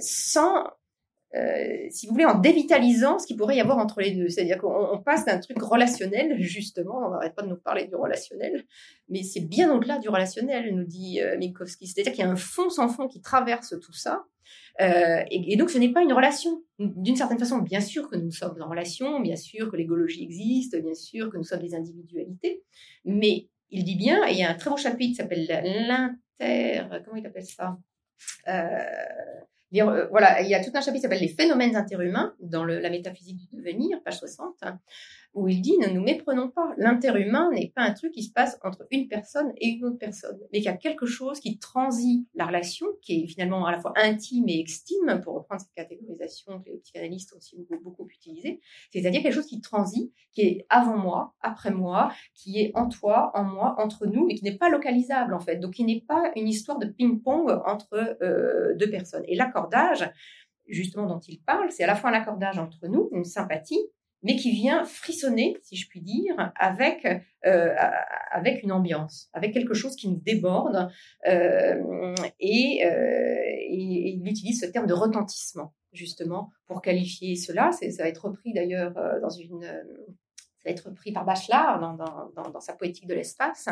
sans 0.00 0.64
euh, 1.36 1.86
si 1.90 2.06
vous 2.06 2.12
voulez, 2.12 2.24
en 2.24 2.38
dévitalisant 2.38 3.18
ce 3.18 3.26
qu'il 3.26 3.36
pourrait 3.36 3.56
y 3.56 3.60
avoir 3.60 3.78
entre 3.78 4.00
les 4.00 4.12
deux. 4.12 4.28
C'est-à-dire 4.28 4.58
qu'on 4.58 5.02
passe 5.04 5.24
d'un 5.24 5.38
truc 5.38 5.60
relationnel, 5.60 6.40
justement, 6.40 7.06
on 7.06 7.10
n'arrête 7.10 7.34
pas 7.34 7.42
de 7.42 7.48
nous 7.48 7.56
parler 7.56 7.86
du 7.86 7.94
relationnel, 7.94 8.64
mais 9.08 9.22
c'est 9.22 9.40
bien 9.40 9.72
au-delà 9.72 9.98
du 9.98 10.08
relationnel, 10.08 10.74
nous 10.74 10.84
dit 10.84 11.20
euh, 11.20 11.36
Minkowski. 11.38 11.86
C'est-à-dire 11.86 12.12
qu'il 12.12 12.24
y 12.24 12.26
a 12.26 12.30
un 12.30 12.36
fond 12.36 12.70
sans 12.70 12.88
fond 12.88 13.08
qui 13.08 13.20
traverse 13.20 13.74
tout 13.80 13.92
ça. 13.92 14.24
Euh, 14.80 15.22
et, 15.30 15.56
donc, 15.56 15.70
ce 15.70 15.78
n'est 15.78 15.92
pas 15.92 16.02
une 16.02 16.12
relation. 16.12 16.62
D'une 16.78 17.16
certaine 17.16 17.38
façon, 17.38 17.58
bien 17.58 17.80
sûr 17.80 18.08
que 18.08 18.16
nous 18.16 18.30
sommes 18.30 18.60
en 18.60 18.68
relation, 18.68 19.20
bien 19.20 19.36
sûr 19.36 19.70
que 19.70 19.76
l'égologie 19.76 20.22
existe, 20.22 20.80
bien 20.80 20.94
sûr 20.94 21.30
que 21.30 21.36
nous 21.36 21.44
sommes 21.44 21.62
des 21.62 21.74
individualités, 21.74 22.62
mais 23.04 23.48
il 23.70 23.84
dit 23.84 23.96
bien, 23.96 24.26
et 24.28 24.32
il 24.32 24.38
y 24.38 24.44
a 24.44 24.50
un 24.50 24.54
très 24.54 24.70
beau 24.70 24.76
chapitre 24.76 25.10
qui 25.10 25.14
s'appelle 25.14 25.46
l'inter... 25.46 26.82
Comment 27.04 27.16
il 27.16 27.26
appelle 27.26 27.46
ça? 27.46 27.78
Euh, 28.48 29.42
voilà, 29.84 30.40
il 30.42 30.48
y 30.48 30.54
a 30.54 30.62
tout 30.62 30.70
un 30.74 30.80
chapitre 30.80 30.94
qui 30.94 31.00
s'appelle 31.00 31.20
Les 31.20 31.28
phénomènes 31.28 31.76
interhumains 31.76 32.34
dans 32.40 32.64
la 32.64 32.90
métaphysique 32.90 33.38
du 33.38 33.56
devenir, 33.56 34.02
page 34.02 34.18
60, 34.18 34.64
où 35.34 35.48
il 35.48 35.60
dit 35.60 35.76
ne 35.78 35.88
nous 35.88 36.02
méprenons 36.02 36.48
pas. 36.48 36.72
L'interhumain 36.78 37.50
n'est 37.52 37.72
pas 37.74 37.82
un 37.82 37.92
truc 37.92 38.12
qui 38.12 38.22
se 38.22 38.32
passe 38.32 38.58
entre 38.62 38.86
une 38.90 39.08
personne 39.08 39.52
et 39.58 39.68
une 39.68 39.84
autre 39.84 39.98
personne, 39.98 40.38
mais 40.52 40.58
qu'il 40.58 40.66
y 40.66 40.68
a 40.68 40.76
quelque 40.76 41.06
chose 41.06 41.40
qui 41.40 41.58
transit 41.58 42.26
la 42.34 42.46
relation, 42.46 42.86
qui 43.02 43.22
est 43.22 43.26
finalement 43.26 43.66
à 43.66 43.72
la 43.72 43.80
fois 43.80 43.92
intime 43.96 44.48
et 44.48 44.60
extime, 44.60 45.20
pour 45.22 45.34
reprendre 45.34 45.60
cette 45.60 45.74
catégorisation 45.74 46.60
que 46.60 46.70
les 46.70 46.78
psychanalystes 46.78 47.32
ont 47.34 47.38
aussi 47.38 47.56
beaucoup, 47.56 47.82
beaucoup 47.82 48.08
utilisée. 48.08 48.60
C'est-à-dire 48.92 49.22
quelque 49.22 49.34
chose 49.34 49.46
qui 49.46 49.60
transite, 49.60 50.12
qui 50.32 50.42
est 50.42 50.66
avant 50.68 50.96
moi, 50.96 51.34
après 51.40 51.70
moi, 51.70 52.12
qui 52.34 52.60
est 52.60 52.72
en 52.74 52.88
toi, 52.88 53.30
en 53.34 53.44
moi, 53.44 53.74
entre 53.78 54.06
nous, 54.06 54.26
et 54.28 54.34
qui 54.34 54.44
n'est 54.44 54.58
pas 54.58 54.68
localisable 54.68 55.34
en 55.34 55.40
fait. 55.40 55.56
Donc, 55.56 55.74
qui 55.74 55.84
n'est 55.84 56.04
pas 56.06 56.30
une 56.36 56.48
histoire 56.48 56.78
de 56.78 56.86
ping-pong 56.86 57.50
entre 57.66 58.16
euh, 58.22 58.74
deux 58.76 58.90
personnes. 58.90 59.24
Et 59.28 59.36
l'accordage, 59.36 60.10
justement 60.68 61.06
dont 61.06 61.20
il 61.20 61.40
parle, 61.42 61.70
c'est 61.70 61.84
à 61.84 61.86
la 61.86 61.94
fois 61.94 62.10
un 62.10 62.14
accordage 62.14 62.58
entre 62.58 62.86
nous, 62.88 63.08
une 63.12 63.24
sympathie, 63.24 63.80
mais 64.22 64.36
qui 64.36 64.50
vient 64.50 64.84
frissonner, 64.84 65.56
si 65.62 65.76
je 65.76 65.88
puis 65.88 66.00
dire, 66.00 66.52
avec, 66.56 67.06
euh, 67.46 67.74
avec 68.30 68.62
une 68.62 68.72
ambiance, 68.72 69.28
avec 69.32 69.52
quelque 69.52 69.74
chose 69.74 69.94
qui 69.96 70.08
nous 70.08 70.20
déborde. 70.20 70.88
Euh, 71.28 72.14
et, 72.40 72.84
euh, 72.84 73.36
et, 73.68 74.16
il 74.16 74.28
utilise 74.28 74.60
ce 74.60 74.66
terme 74.66 74.86
de 74.86 74.94
retentissement, 74.94 75.72
justement, 75.92 76.50
pour 76.66 76.82
qualifier 76.82 77.36
cela. 77.36 77.70
Ça 77.72 78.02
va 78.02 78.08
être 78.08 78.24
repris 78.26 78.52
d'ailleurs 78.52 78.94
dans 79.20 79.30
une 79.30 79.64
être 80.66 80.90
pris 80.90 81.12
par 81.12 81.24
Bachelard 81.24 81.96
dans, 81.98 82.60
sa 82.60 82.74
poétique 82.74 83.06
de 83.06 83.14
l'espace, 83.14 83.68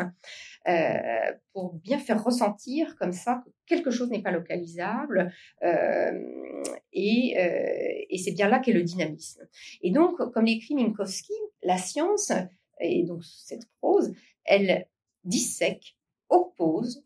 euh, 0.67 1.31
pour 1.53 1.73
bien 1.73 1.99
faire 1.99 2.23
ressentir 2.23 2.95
comme 2.97 3.11
ça 3.11 3.41
que 3.45 3.49
quelque 3.65 3.91
chose 3.91 4.09
n'est 4.09 4.21
pas 4.21 4.31
localisable, 4.31 5.31
euh, 5.63 6.63
et, 6.93 7.35
euh, 7.37 8.05
et 8.09 8.17
c'est 8.17 8.31
bien 8.31 8.47
là 8.47 8.59
qu'est 8.59 8.73
le 8.73 8.83
dynamisme. 8.83 9.47
Et 9.81 9.91
donc, 9.91 10.17
comme 10.31 10.45
l'écrit 10.45 10.75
Minkowski, 10.75 11.33
la 11.63 11.77
science, 11.77 12.31
et 12.79 13.03
donc 13.03 13.23
cette 13.23 13.67
prose, 13.79 14.13
elle 14.43 14.87
dissèque, 15.23 15.97
oppose, 16.29 17.03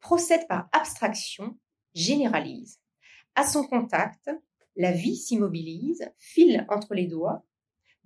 procède 0.00 0.46
par 0.48 0.68
abstraction, 0.72 1.56
généralise. 1.94 2.80
À 3.34 3.44
son 3.44 3.64
contact, 3.64 4.30
la 4.76 4.92
vie 4.92 5.16
s'immobilise, 5.16 6.10
file 6.18 6.64
entre 6.68 6.94
les 6.94 7.06
doigts, 7.06 7.44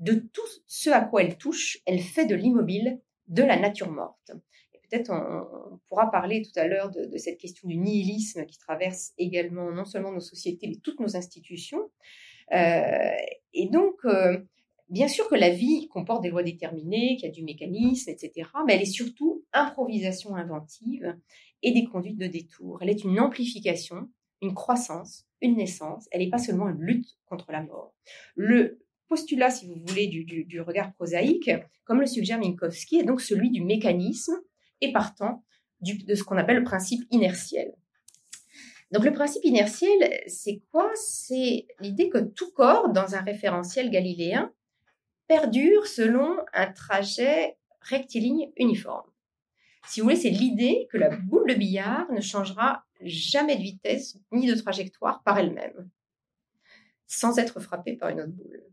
de 0.03 0.15
tout 0.15 0.43
ce 0.67 0.91
à 0.91 1.01
quoi 1.01 1.23
elle 1.23 1.39
touche, 1.39 1.79
elle 1.87 2.01
fait 2.01 2.27
de 2.27 2.35
l'immobile 2.35 3.01
de 3.29 3.43
la 3.45 3.59
nature 3.59 3.91
morte. 3.91 4.33
Et 4.75 4.79
peut-être 4.79 5.11
on, 5.13 5.79
pourra 5.89 6.11
parler 6.11 6.43
tout 6.43 6.59
à 6.59 6.67
l'heure 6.67 6.91
de, 6.91 7.17
cette 7.19 7.39
question 7.39 7.69
du 7.69 7.77
nihilisme 7.77 8.45
qui 8.47 8.59
traverse 8.59 9.13
également 9.17 9.71
non 9.71 9.85
seulement 9.85 10.13
nos 10.13 10.21
sociétés, 10.21 10.67
mais 10.67 10.81
toutes 10.83 10.99
nos 10.99 11.17
institutions. 11.17 11.89
Euh, 12.53 13.15
et 13.55 13.69
donc, 13.69 14.05
euh, 14.05 14.39
bien 14.89 15.07
sûr 15.07 15.29
que 15.29 15.37
la 15.37 15.51
vie 15.51 15.89
comporte 15.89 16.23
des 16.23 16.31
lois 16.31 16.43
déterminées, 16.43 17.17
qu'il 17.17 17.29
y 17.29 17.31
a 17.31 17.35
du 17.35 17.45
mécanisme, 17.45 18.11
etc., 18.11 18.49
mais 18.67 18.75
elle 18.75 18.83
est 18.83 18.87
surtout 18.87 19.45
improvisation 19.53 20.35
inventive 20.35 21.17
et 21.63 21.71
des 21.71 21.85
conduites 21.85 22.19
de 22.19 22.27
détour. 22.27 22.79
Elle 22.83 22.91
est 22.91 23.05
une 23.05 23.21
amplification, 23.21 24.11
une 24.41 24.55
croissance, 24.55 25.27
une 25.41 25.57
naissance. 25.57 26.09
Elle 26.11 26.23
n'est 26.23 26.31
pas 26.31 26.39
seulement 26.39 26.69
une 26.69 26.81
lutte 26.81 27.17
contre 27.27 27.53
la 27.53 27.63
mort. 27.63 27.95
Le, 28.35 28.81
postulat, 29.13 29.51
si 29.51 29.67
vous 29.67 29.75
voulez, 29.85 30.07
du, 30.07 30.61
regard 30.63 30.95
prosaïque, 30.95 31.51
comme 31.85 32.01
le 32.01 32.07
suggère 32.07 32.39
Minkowski, 32.39 32.97
est 32.97 33.05
donc 33.05 33.21
celui 33.21 33.51
du 33.51 33.63
mécanisme 33.63 34.33
et 34.81 34.91
partant 34.91 35.45
de 35.83 36.15
ce 36.15 36.25
qu'on 36.25 36.39
appelle 36.39 36.57
le 36.57 36.65
principe 36.65 37.03
inertiel. 37.11 37.75
Donc 38.91 39.05
le 39.05 39.13
principe 39.13 39.45
inertiel, 39.45 40.19
c'est 40.29 40.63
quoi? 40.71 40.91
C'est 40.95 41.67
l'idée 41.81 42.09
que 42.09 42.19
tout 42.19 42.53
corps, 42.53 42.89
dans 42.91 43.15
un 43.15 43.21
référentiel 43.21 43.91
galiléen, 43.91 44.51
perdure 45.29 45.87
selon 45.87 46.39
un 46.55 46.73
trajet 46.73 47.59
rectiligne 47.83 48.51
uniforme. 48.57 49.11
Si 49.89 50.01
vous 50.01 50.05
voulez, 50.05 50.17
c'est 50.17 50.31
l'idée 50.31 50.89
que 50.91 50.97
la 50.97 51.15
boule 51.15 51.51
de 51.51 51.55
billard 51.55 52.11
ne 52.13 52.23
changera 52.23 52.87
jamais 53.03 53.57
de 53.57 53.63
vitesse 53.63 54.17
ni 54.31 54.47
de 54.47 54.55
trajectoire 54.55 55.23
par 55.23 55.39
elle-même, 55.39 55.91
sans 57.07 57.39
être 57.39 57.61
frappée 57.61 57.95
par 57.95 58.09
une 58.09 58.23
autre 58.23 58.33
boule. 58.33 58.72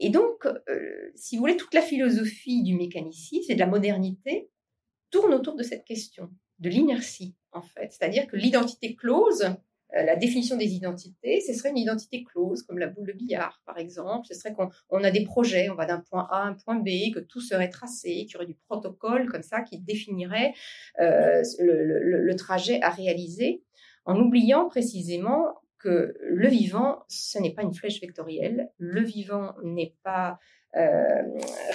Et 0.00 0.10
donc, 0.10 0.46
euh, 0.46 1.10
si 1.14 1.36
vous 1.36 1.40
voulez, 1.40 1.56
toute 1.56 1.74
la 1.74 1.82
philosophie 1.82 2.62
du 2.62 2.74
mécanicisme 2.74 3.50
et 3.50 3.54
de 3.54 3.60
la 3.60 3.66
modernité 3.66 4.50
tourne 5.10 5.34
autour 5.34 5.56
de 5.56 5.62
cette 5.62 5.84
question, 5.84 6.30
de 6.58 6.68
l'inertie, 6.68 7.34
en 7.52 7.62
fait. 7.62 7.92
C'est-à-dire 7.92 8.26
que 8.26 8.36
l'identité 8.36 8.94
close, 8.94 9.42
euh, 9.42 10.02
la 10.02 10.16
définition 10.16 10.56
des 10.56 10.74
identités, 10.74 11.40
ce 11.40 11.52
serait 11.52 11.70
une 11.70 11.78
identité 11.78 12.22
close, 12.22 12.62
comme 12.62 12.78
la 12.78 12.88
boule 12.88 13.08
de 13.08 13.12
billard, 13.12 13.60
par 13.66 13.78
exemple. 13.78 14.26
Ce 14.28 14.34
serait 14.34 14.54
qu'on 14.54 15.02
a 15.02 15.10
des 15.10 15.24
projets, 15.24 15.70
on 15.70 15.74
va 15.74 15.86
d'un 15.86 16.00
point 16.00 16.28
A 16.30 16.42
à 16.42 16.46
un 16.46 16.54
point 16.54 16.76
B, 16.76 17.12
que 17.12 17.20
tout 17.20 17.40
serait 17.40 17.70
tracé, 17.70 18.26
qu'il 18.26 18.34
y 18.34 18.36
aurait 18.36 18.46
du 18.46 18.58
protocole 18.68 19.28
comme 19.28 19.42
ça 19.42 19.62
qui 19.62 19.78
définirait 19.78 20.52
euh, 21.00 21.42
le, 21.58 22.22
le 22.22 22.36
trajet 22.36 22.80
à 22.82 22.90
réaliser, 22.90 23.64
en 24.04 24.18
oubliant 24.20 24.68
précisément 24.68 25.54
que 25.78 26.14
le 26.20 26.48
vivant, 26.48 27.04
ce 27.08 27.38
n'est 27.38 27.54
pas 27.54 27.62
une 27.62 27.74
flèche 27.74 28.00
vectorielle, 28.00 28.70
le 28.78 29.02
vivant 29.02 29.54
n'est 29.62 29.94
pas 30.02 30.38
euh, 30.76 31.22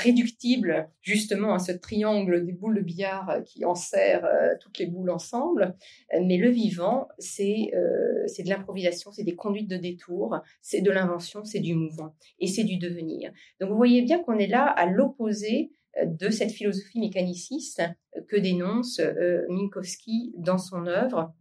réductible 0.04 0.88
justement 1.02 1.56
à 1.56 1.60
ce 1.60 1.72
triangle 1.72 2.46
des 2.46 2.52
boules 2.52 2.76
de 2.76 2.82
billard 2.82 3.40
qui 3.44 3.66
enserre 3.66 4.24
euh, 4.24 4.54
toutes 4.62 4.78
les 4.78 4.86
boules 4.86 5.10
ensemble. 5.10 5.76
Mais 6.22 6.38
le 6.38 6.50
vivant, 6.50 7.08
c'est 7.18 7.72
euh, 7.74 8.28
de 8.28 8.50
l'improvisation, 8.50 9.12
c'est 9.12 9.24
des 9.24 9.36
conduites 9.36 9.68
de 9.68 9.78
détour, 9.78 10.38
c'est 10.62 10.82
de 10.82 10.92
l'invention, 10.92 11.44
c'est 11.44 11.60
du 11.60 11.74
mouvement 11.74 12.14
et 12.40 12.46
c'est 12.46 12.64
du 12.64 12.78
devenir. 12.78 13.32
Donc 13.60 13.72
vous 13.72 13.78
voyez 13.78 14.04
bien 14.04 14.22
qu'on 14.22 14.38
est 14.38 14.48
là 14.48 14.66
à 14.66 14.86
l'opposé 14.86 15.72
de 16.06 16.30
cette 16.30 16.52
philosophie 16.52 17.00
mécaniciste 17.00 17.82
que 18.28 18.36
dénonce 18.36 19.02
Minkowski 19.50 20.34
dans 20.38 20.60
son 20.60 20.86
œuvre 20.86 21.34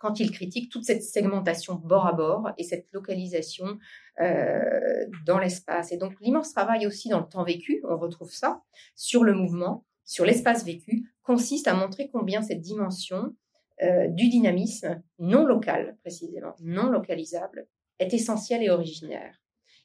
quand 0.00 0.18
il 0.18 0.30
critique 0.30 0.72
toute 0.72 0.84
cette 0.84 1.02
segmentation 1.02 1.74
bord 1.74 2.06
à 2.06 2.14
bord 2.14 2.50
et 2.56 2.64
cette 2.64 2.88
localisation 2.92 3.78
euh, 4.20 5.06
dans 5.26 5.38
l'espace. 5.38 5.92
Et 5.92 5.98
donc 5.98 6.14
l'immense 6.20 6.52
travail 6.52 6.86
aussi 6.86 7.10
dans 7.10 7.20
le 7.20 7.28
temps 7.28 7.44
vécu, 7.44 7.82
on 7.88 7.98
retrouve 7.98 8.32
ça, 8.32 8.62
sur 8.96 9.22
le 9.22 9.34
mouvement, 9.34 9.84
sur 10.04 10.24
l'espace 10.24 10.64
vécu, 10.64 11.04
consiste 11.22 11.68
à 11.68 11.74
montrer 11.74 12.08
combien 12.10 12.40
cette 12.40 12.62
dimension 12.62 13.36
euh, 13.82 14.08
du 14.08 14.28
dynamisme 14.28 15.02
non 15.18 15.44
local, 15.44 15.98
précisément, 16.00 16.54
non 16.60 16.90
localisable, 16.90 17.68
est 17.98 18.14
essentielle 18.14 18.62
et 18.62 18.70
originaire. 18.70 19.36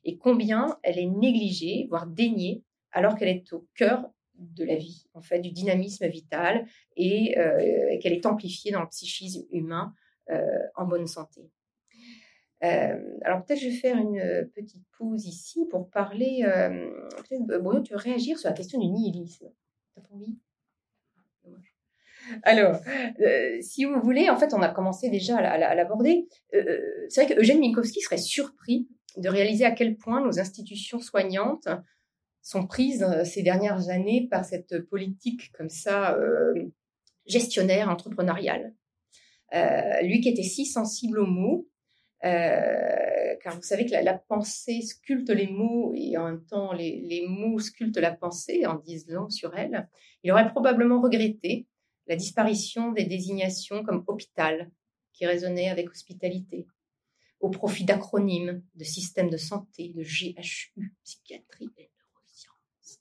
Et 0.06 0.18
combien 0.18 0.78
elle 0.84 0.98
est 0.98 1.10
négligée, 1.10 1.88
voire 1.90 2.08
déniée, 2.08 2.64
alors 2.92 3.16
qu'elle 3.16 3.28
est 3.28 3.52
au 3.52 3.68
cœur 3.76 4.10
de 4.38 4.64
la 4.64 4.76
vie, 4.76 5.08
en 5.14 5.22
fait, 5.22 5.40
du 5.40 5.52
dynamisme 5.52 6.08
vital 6.08 6.66
et 6.96 7.38
euh, 7.38 7.98
qu'elle 8.02 8.14
est 8.14 8.26
amplifiée 8.26 8.72
dans 8.72 8.82
le 8.82 8.90
psychisme 8.90 9.44
humain 9.52 9.94
en 10.76 10.86
bonne 10.86 11.08
santé. 11.08 11.50
Euh, 12.64 13.18
alors 13.22 13.44
peut-être 13.44 13.60
je 13.60 13.68
vais 13.68 13.76
faire 13.76 13.98
une 13.98 14.18
euh, 14.18 14.46
petite 14.56 14.84
pause 14.98 15.26
ici 15.26 15.66
pour 15.70 15.90
parler. 15.90 16.42
peut-être 16.44 17.62
Bruno, 17.62 17.82
tu 17.82 17.94
veux 17.94 18.00
réagir 18.00 18.40
sur 18.40 18.50
la 18.50 18.56
question 18.56 18.80
du 18.80 18.88
nihilisme? 18.88 19.48
T'as 19.94 20.02
pas 20.02 20.14
envie? 20.14 20.38
Alors, 22.42 22.82
si 23.62 23.86
vous 23.86 24.02
voulez, 24.02 24.32
en 24.32 24.36
fait, 24.36 24.56
on 24.56 24.62
a 24.64 24.70
commencé 24.70 25.12
déjà 25.12 25.38
à, 25.38 25.76
l'aborder. 25.76 26.28
c'est 26.52 27.24
vrai 27.24 27.36
que 27.36 27.40
Eugène 27.40 27.60
Minkowski 27.60 28.02
serait 28.02 28.18
surpris 28.18 28.90
de 29.18 29.30
réaliser 29.30 29.64
à 29.64 29.70
quel 29.70 29.96
point 29.96 30.26
nos 30.26 30.40
institutions 30.40 31.00
soignantes 31.00 31.68
sont 32.42 32.66
prises 32.66 33.06
ces 33.26 33.44
dernières 33.44 33.90
années 33.90 34.28
par 34.28 34.44
cette 34.44 34.80
politique 34.90 35.52
comme 35.52 35.70
ça 35.70 36.18
gestionnaire, 37.28 37.90
entrepreneuriale. 37.90 38.74
Euh, 39.56 40.02
lui 40.02 40.20
qui 40.20 40.30
était 40.30 40.44
si 40.44 40.66
sensible 40.66 41.20
aux 41.20 41.26
mots, 41.26 41.70
euh, 42.26 43.36
car 43.42 43.56
vous 43.56 43.62
savez 43.62 43.86
que 43.86 43.92
la, 43.92 44.14
pensée 44.14 44.82
sculpte 44.82 45.30
les 45.30 45.48
mots 45.48 45.94
et 45.96 46.18
en 46.18 46.26
même 46.26 46.46
temps 46.46 46.74
les, 46.74 47.26
mots 47.28 47.60
sculptent 47.60 47.98
la 47.98 48.12
pensée 48.12 48.66
en 48.66 48.76
disant 48.76 49.30
sur 49.30 49.56
elle, 49.56 49.88
il 50.24 50.32
aurait 50.32 50.50
probablement 50.50 51.00
regretté 51.00 51.68
la 52.08 52.16
disparition 52.16 52.92
des 52.92 53.06
désignations 53.06 53.84
comme 53.84 54.04
hôpital, 54.08 54.72
qui 55.14 55.26
résonnaient 55.26 55.70
avec 55.70 55.90
hospitalité, 55.90 56.68
au 57.40 57.50
profit 57.50 57.86
d'acronymes, 57.86 58.62
de 58.76 58.84
systèmes 58.84 59.30
de 59.30 59.38
santé, 59.38 59.94
de 59.96 60.04
GHU, 60.04 60.94
psychiatrie 61.04 61.70
et 61.78 61.90
neurosciences. 61.98 63.00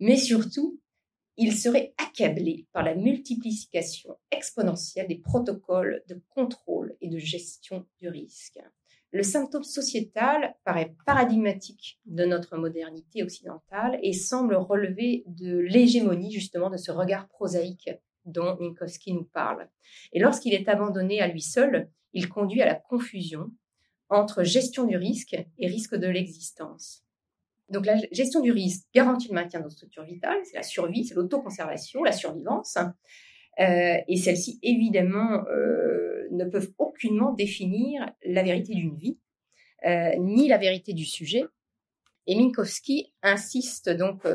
Mais 0.00 0.16
surtout, 0.16 0.80
il 1.36 1.52
serait 1.52 1.94
accablé 1.98 2.66
par 2.72 2.82
la 2.84 2.94
multiplication 2.94 4.16
exponentielle 4.30 5.08
des 5.08 5.18
protocoles 5.18 6.02
de 6.08 6.22
contrôle 6.30 6.96
et 7.00 7.08
de 7.08 7.18
gestion 7.18 7.86
du 8.00 8.08
risque. 8.08 8.58
Le 9.10 9.22
symptôme 9.22 9.62
sociétal 9.62 10.56
paraît 10.64 10.96
paradigmatique 11.06 12.00
de 12.04 12.24
notre 12.24 12.56
modernité 12.56 13.22
occidentale 13.22 13.98
et 14.02 14.12
semble 14.12 14.56
relever 14.56 15.22
de 15.26 15.56
l'hégémonie 15.56 16.32
justement 16.32 16.68
de 16.68 16.76
ce 16.76 16.90
regard 16.90 17.28
prosaïque 17.28 17.90
dont 18.24 18.56
Minkowski 18.58 19.12
nous 19.12 19.24
parle. 19.24 19.68
Et 20.12 20.18
lorsqu'il 20.18 20.52
est 20.52 20.68
abandonné 20.68 21.20
à 21.20 21.28
lui 21.28 21.42
seul, 21.42 21.88
il 22.12 22.28
conduit 22.28 22.62
à 22.62 22.66
la 22.66 22.74
confusion 22.74 23.52
entre 24.08 24.42
gestion 24.42 24.84
du 24.84 24.96
risque 24.96 25.36
et 25.58 25.66
risque 25.66 25.94
de 25.94 26.08
l'existence. 26.08 27.03
Donc 27.70 27.86
la 27.86 27.96
gestion 28.12 28.40
du 28.40 28.52
risque 28.52 28.84
garantit 28.94 29.28
le 29.28 29.34
maintien 29.34 29.60
de 29.60 29.64
nos 29.64 29.70
structures 29.70 30.04
vitales, 30.04 30.38
c'est 30.44 30.56
la 30.56 30.62
survie, 30.62 31.04
c'est 31.04 31.14
l'autoconservation, 31.14 32.02
la 32.02 32.12
survivance. 32.12 32.76
Euh, 33.60 33.96
et 34.08 34.16
celles-ci, 34.16 34.58
évidemment, 34.62 35.44
euh, 35.48 36.28
ne 36.30 36.44
peuvent 36.44 36.72
aucunement 36.78 37.32
définir 37.32 38.10
la 38.24 38.42
vérité 38.42 38.74
d'une 38.74 38.96
vie, 38.96 39.18
euh, 39.86 40.16
ni 40.18 40.48
la 40.48 40.58
vérité 40.58 40.92
du 40.92 41.04
sujet. 41.04 41.44
Et 42.26 42.36
Minkowski 42.36 43.12
insiste 43.22 43.90
donc 43.90 44.26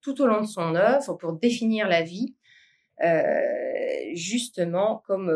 tout 0.00 0.22
au 0.22 0.26
long 0.26 0.42
de 0.42 0.46
son 0.46 0.76
œuvre 0.76 1.14
pour 1.14 1.32
définir 1.32 1.88
la 1.88 2.02
vie, 2.02 2.36
justement 4.14 5.02
comme 5.08 5.28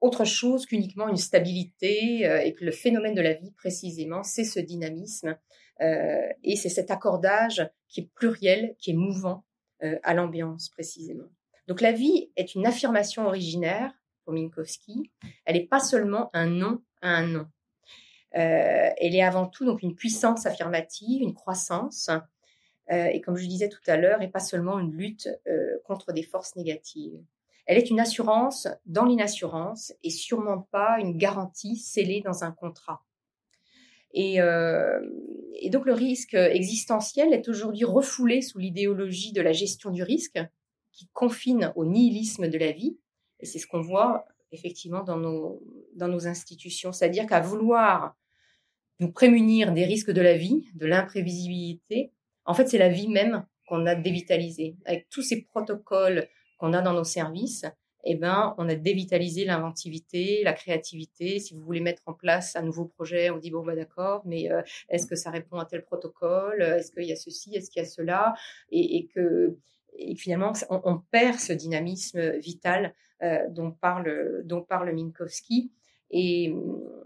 autre 0.00 0.24
chose 0.24 0.66
qu'uniquement 0.66 1.08
une 1.08 1.16
stabilité, 1.16 2.20
et 2.44 2.54
que 2.54 2.64
le 2.64 2.70
phénomène 2.70 3.14
de 3.14 3.20
la 3.20 3.34
vie, 3.34 3.52
précisément, 3.52 4.22
c'est 4.22 4.44
ce 4.44 4.60
dynamisme 4.60 5.36
euh, 5.80 6.28
et 6.42 6.56
c'est 6.56 6.68
cet 6.68 6.90
accordage 6.90 7.68
qui 7.88 8.00
est 8.00 8.10
pluriel, 8.14 8.74
qui 8.78 8.90
est 8.90 8.94
mouvant 8.94 9.44
euh, 9.82 9.98
à 10.02 10.14
l'ambiance 10.14 10.68
précisément. 10.70 11.28
Donc 11.68 11.80
la 11.80 11.92
vie 11.92 12.30
est 12.36 12.54
une 12.54 12.66
affirmation 12.66 13.26
originaire 13.26 13.92
pour 14.24 14.34
Minkowski. 14.34 15.10
Elle 15.44 15.56
n'est 15.56 15.66
pas 15.66 15.80
seulement 15.80 16.30
un 16.32 16.46
nom 16.46 16.82
à 17.02 17.10
un 17.10 17.26
nom. 17.26 17.46
Euh, 18.34 18.90
elle 18.96 19.14
est 19.14 19.22
avant 19.22 19.46
tout 19.46 19.64
donc 19.64 19.82
une 19.82 19.94
puissance 19.94 20.46
affirmative, 20.46 21.22
une 21.22 21.34
croissance, 21.34 22.10
euh, 22.90 23.06
et 23.06 23.20
comme 23.20 23.36
je 23.36 23.46
disais 23.46 23.68
tout 23.68 23.80
à 23.86 23.96
l'heure, 23.96 24.20
et 24.22 24.28
pas 24.28 24.40
seulement 24.40 24.78
une 24.78 24.92
lutte 24.92 25.28
euh, 25.46 25.78
contre 25.84 26.12
des 26.12 26.22
forces 26.22 26.56
négatives. 26.56 27.22
Elle 27.68 27.76
est 27.76 27.90
une 27.90 28.00
assurance 28.00 28.66
dans 28.86 29.04
l'inassurance 29.04 29.92
et 30.02 30.08
sûrement 30.08 30.66
pas 30.70 30.96
une 31.00 31.18
garantie 31.18 31.76
scellée 31.76 32.22
dans 32.22 32.42
un 32.42 32.50
contrat. 32.50 33.04
Et, 34.14 34.40
euh, 34.40 34.98
et, 35.60 35.68
donc 35.68 35.84
le 35.84 35.92
risque 35.92 36.32
existentiel 36.32 37.34
est 37.34 37.46
aujourd'hui 37.46 37.84
refoulé 37.84 38.40
sous 38.40 38.58
l'idéologie 38.58 39.32
de 39.32 39.42
la 39.42 39.52
gestion 39.52 39.90
du 39.90 40.02
risque, 40.02 40.40
qui 40.92 41.08
confine 41.12 41.74
au 41.76 41.84
nihilisme 41.84 42.48
de 42.48 42.56
la 42.56 42.72
vie. 42.72 42.98
Et 43.38 43.44
c'est 43.44 43.58
ce 43.58 43.66
qu'on 43.66 43.82
voit 43.82 44.24
effectivement 44.50 45.04
dans 45.04 45.18
nos, 45.18 45.62
dans 45.94 46.08
nos 46.08 46.26
institutions. 46.26 46.92
C'est-à-dire 46.92 47.26
qu'à 47.26 47.40
vouloir 47.40 48.16
nous 48.98 49.12
prémunir 49.12 49.72
des 49.72 49.84
risques 49.84 50.10
de 50.10 50.22
la 50.22 50.38
vie, 50.38 50.70
de 50.72 50.86
l'imprévisibilité, 50.86 52.12
en 52.46 52.54
fait, 52.54 52.66
c'est 52.66 52.78
la 52.78 52.88
vie 52.88 53.08
même 53.08 53.44
qu'on 53.66 53.84
a 53.84 53.94
dévitalisée. 53.94 54.74
Avec 54.86 55.10
tous 55.10 55.20
ces 55.20 55.42
protocoles 55.42 56.26
qu'on 56.58 56.72
a 56.72 56.82
dans 56.82 56.92
nos 56.92 57.04
services, 57.04 57.64
eh 58.04 58.14
ben, 58.14 58.54
on 58.58 58.68
a 58.68 58.74
dévitalisé 58.74 59.44
l'inventivité, 59.44 60.42
la 60.44 60.52
créativité. 60.52 61.40
Si 61.40 61.54
vous 61.54 61.62
voulez 61.62 61.80
mettre 61.80 62.02
en 62.06 62.14
place 62.14 62.54
un 62.56 62.62
nouveau 62.62 62.84
projet, 62.84 63.30
on 63.30 63.38
dit 63.38 63.50
bon 63.50 63.64
bah 63.64 63.74
d'accord, 63.74 64.22
mais 64.24 64.50
euh, 64.50 64.62
est-ce 64.88 65.06
que 65.06 65.16
ça 65.16 65.30
répond 65.30 65.58
à 65.58 65.64
tel 65.64 65.84
protocole? 65.84 66.62
Est-ce 66.62 66.92
qu'il 66.92 67.04
y 67.04 67.12
a 67.12 67.16
ceci? 67.16 67.54
Est-ce 67.54 67.70
qu'il 67.70 67.82
y 67.82 67.84
a 67.84 67.88
cela? 67.88 68.34
Et, 68.70 69.08
que 69.14 69.56
finalement 70.16 70.52
on, 70.70 70.98
perd 71.10 71.38
ce 71.38 71.52
dynamisme 71.52 72.38
vital 72.38 72.94
euh, 73.22 73.40
dont 73.50 73.72
parle 73.72 74.42
dont 74.44 74.62
parle 74.62 74.92
Minkowski. 74.92 75.72
Et, 76.10 76.54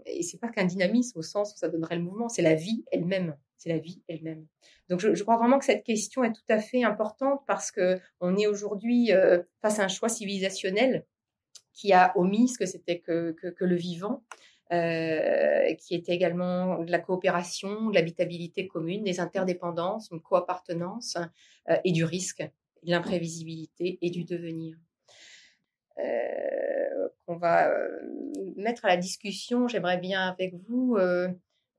et 0.05 0.21
c'est 0.21 0.39
pas 0.39 0.49
qu'un 0.49 0.65
dynamisme 0.65 1.19
au 1.19 1.23
sens 1.23 1.53
où 1.53 1.57
ça 1.57 1.69
donnerait 1.69 1.97
le 1.97 2.03
mouvement, 2.03 2.29
c'est 2.29 2.41
la 2.41 2.55
vie 2.55 2.85
elle-même. 2.91 3.35
C'est 3.63 3.69
la 3.69 3.77
vie 3.77 4.03
elle-même. 4.09 4.45
Donc 4.89 4.99
je, 4.99 5.23
crois 5.23 5.37
vraiment 5.37 5.57
que 5.57 5.63
cette 5.63 5.85
question 5.85 6.25
est 6.25 6.33
tout 6.33 6.41
à 6.49 6.59
fait 6.59 6.83
importante 6.83 7.43
parce 7.47 7.71
que 7.71 7.97
on 8.19 8.35
est 8.35 8.45
aujourd'hui 8.45 9.13
euh, 9.13 9.41
face 9.61 9.79
à 9.79 9.85
un 9.85 9.87
choix 9.87 10.09
civilisationnel 10.09 11.05
qui 11.71 11.93
a 11.93 12.11
omis 12.17 12.49
ce 12.49 12.57
que 12.57 12.65
c'était 12.65 12.99
que, 12.99 13.31
que, 13.31 13.63
le 13.63 13.75
vivant, 13.77 14.21
euh, 14.73 15.73
qui 15.75 15.95
était 15.95 16.11
également 16.11 16.83
de 16.83 16.91
la 16.91 16.99
coopération, 16.99 17.89
de 17.89 17.95
l'habitabilité 17.95 18.67
commune, 18.67 19.05
des 19.05 19.21
interdépendances, 19.21 20.09
une 20.11 20.19
coappartenance 20.19 21.15
euh, 21.69 21.77
et 21.85 21.93
du 21.93 22.03
risque 22.03 22.41
de 22.83 22.91
l'imprévisibilité 22.91 23.97
et 24.01 24.09
du 24.09 24.25
devenir. 24.25 24.75
Euh, 25.99 27.07
qu'on 27.25 27.37
va 27.37 27.71
mettre 28.57 28.83
à 28.83 28.89
la 28.89 28.97
discussion, 28.97 29.69
j'aimerais 29.69 29.99
bien 29.99 30.27
avec 30.27 30.53
vous 30.67 30.97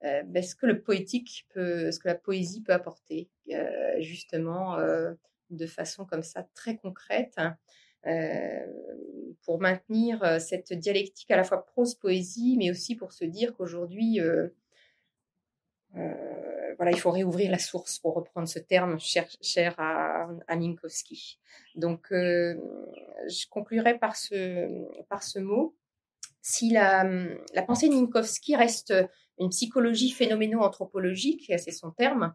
euh, 0.04 0.22
ben, 0.24 0.42
ce 0.42 0.54
que 0.54 0.66
la 0.66 2.14
poésie 2.14 2.62
peut 2.62 2.72
apporter, 2.72 3.30
justement 3.98 4.78
de 5.50 5.66
façon 5.66 6.04
comme 6.04 6.22
ça 6.22 6.46
très 6.54 6.76
concrète. 6.76 7.38
pour 9.44 9.60
maintenir 9.60 10.40
cette 10.40 10.72
dialectique 10.72 11.30
à 11.30 11.36
la 11.36 11.44
fois 11.44 11.64
prose-poésie, 11.64 12.56
mais 12.58 12.70
aussi 12.70 12.96
pour 12.96 13.12
se 13.12 13.24
dire 13.24 13.54
qu'aujourd'hui, 13.54 14.20
voilà, 16.76 16.90
il 16.90 16.98
faut 16.98 17.10
réouvrir 17.10 17.50
la 17.50 17.58
source 17.58 17.98
pour 17.98 18.14
reprendre 18.14 18.48
ce 18.48 18.58
terme 18.58 18.98
cher, 18.98 19.26
à, 19.78 20.28
à, 20.46 20.56
Minkowski. 20.56 21.38
Donc, 21.74 22.12
euh, 22.12 22.54
je 23.28 23.46
conclurai 23.48 23.98
par 23.98 24.16
ce 24.16 25.38
mot. 25.38 25.74
Si 26.46 26.68
la, 26.68 27.06
pensée 27.66 27.88
de 27.88 27.94
Minkowski 27.94 28.54
reste 28.54 28.92
une 29.38 29.48
psychologie 29.48 30.10
phénoméno-anthropologique, 30.10 31.50
c'est 31.56 31.72
son 31.72 31.90
terme, 31.90 32.34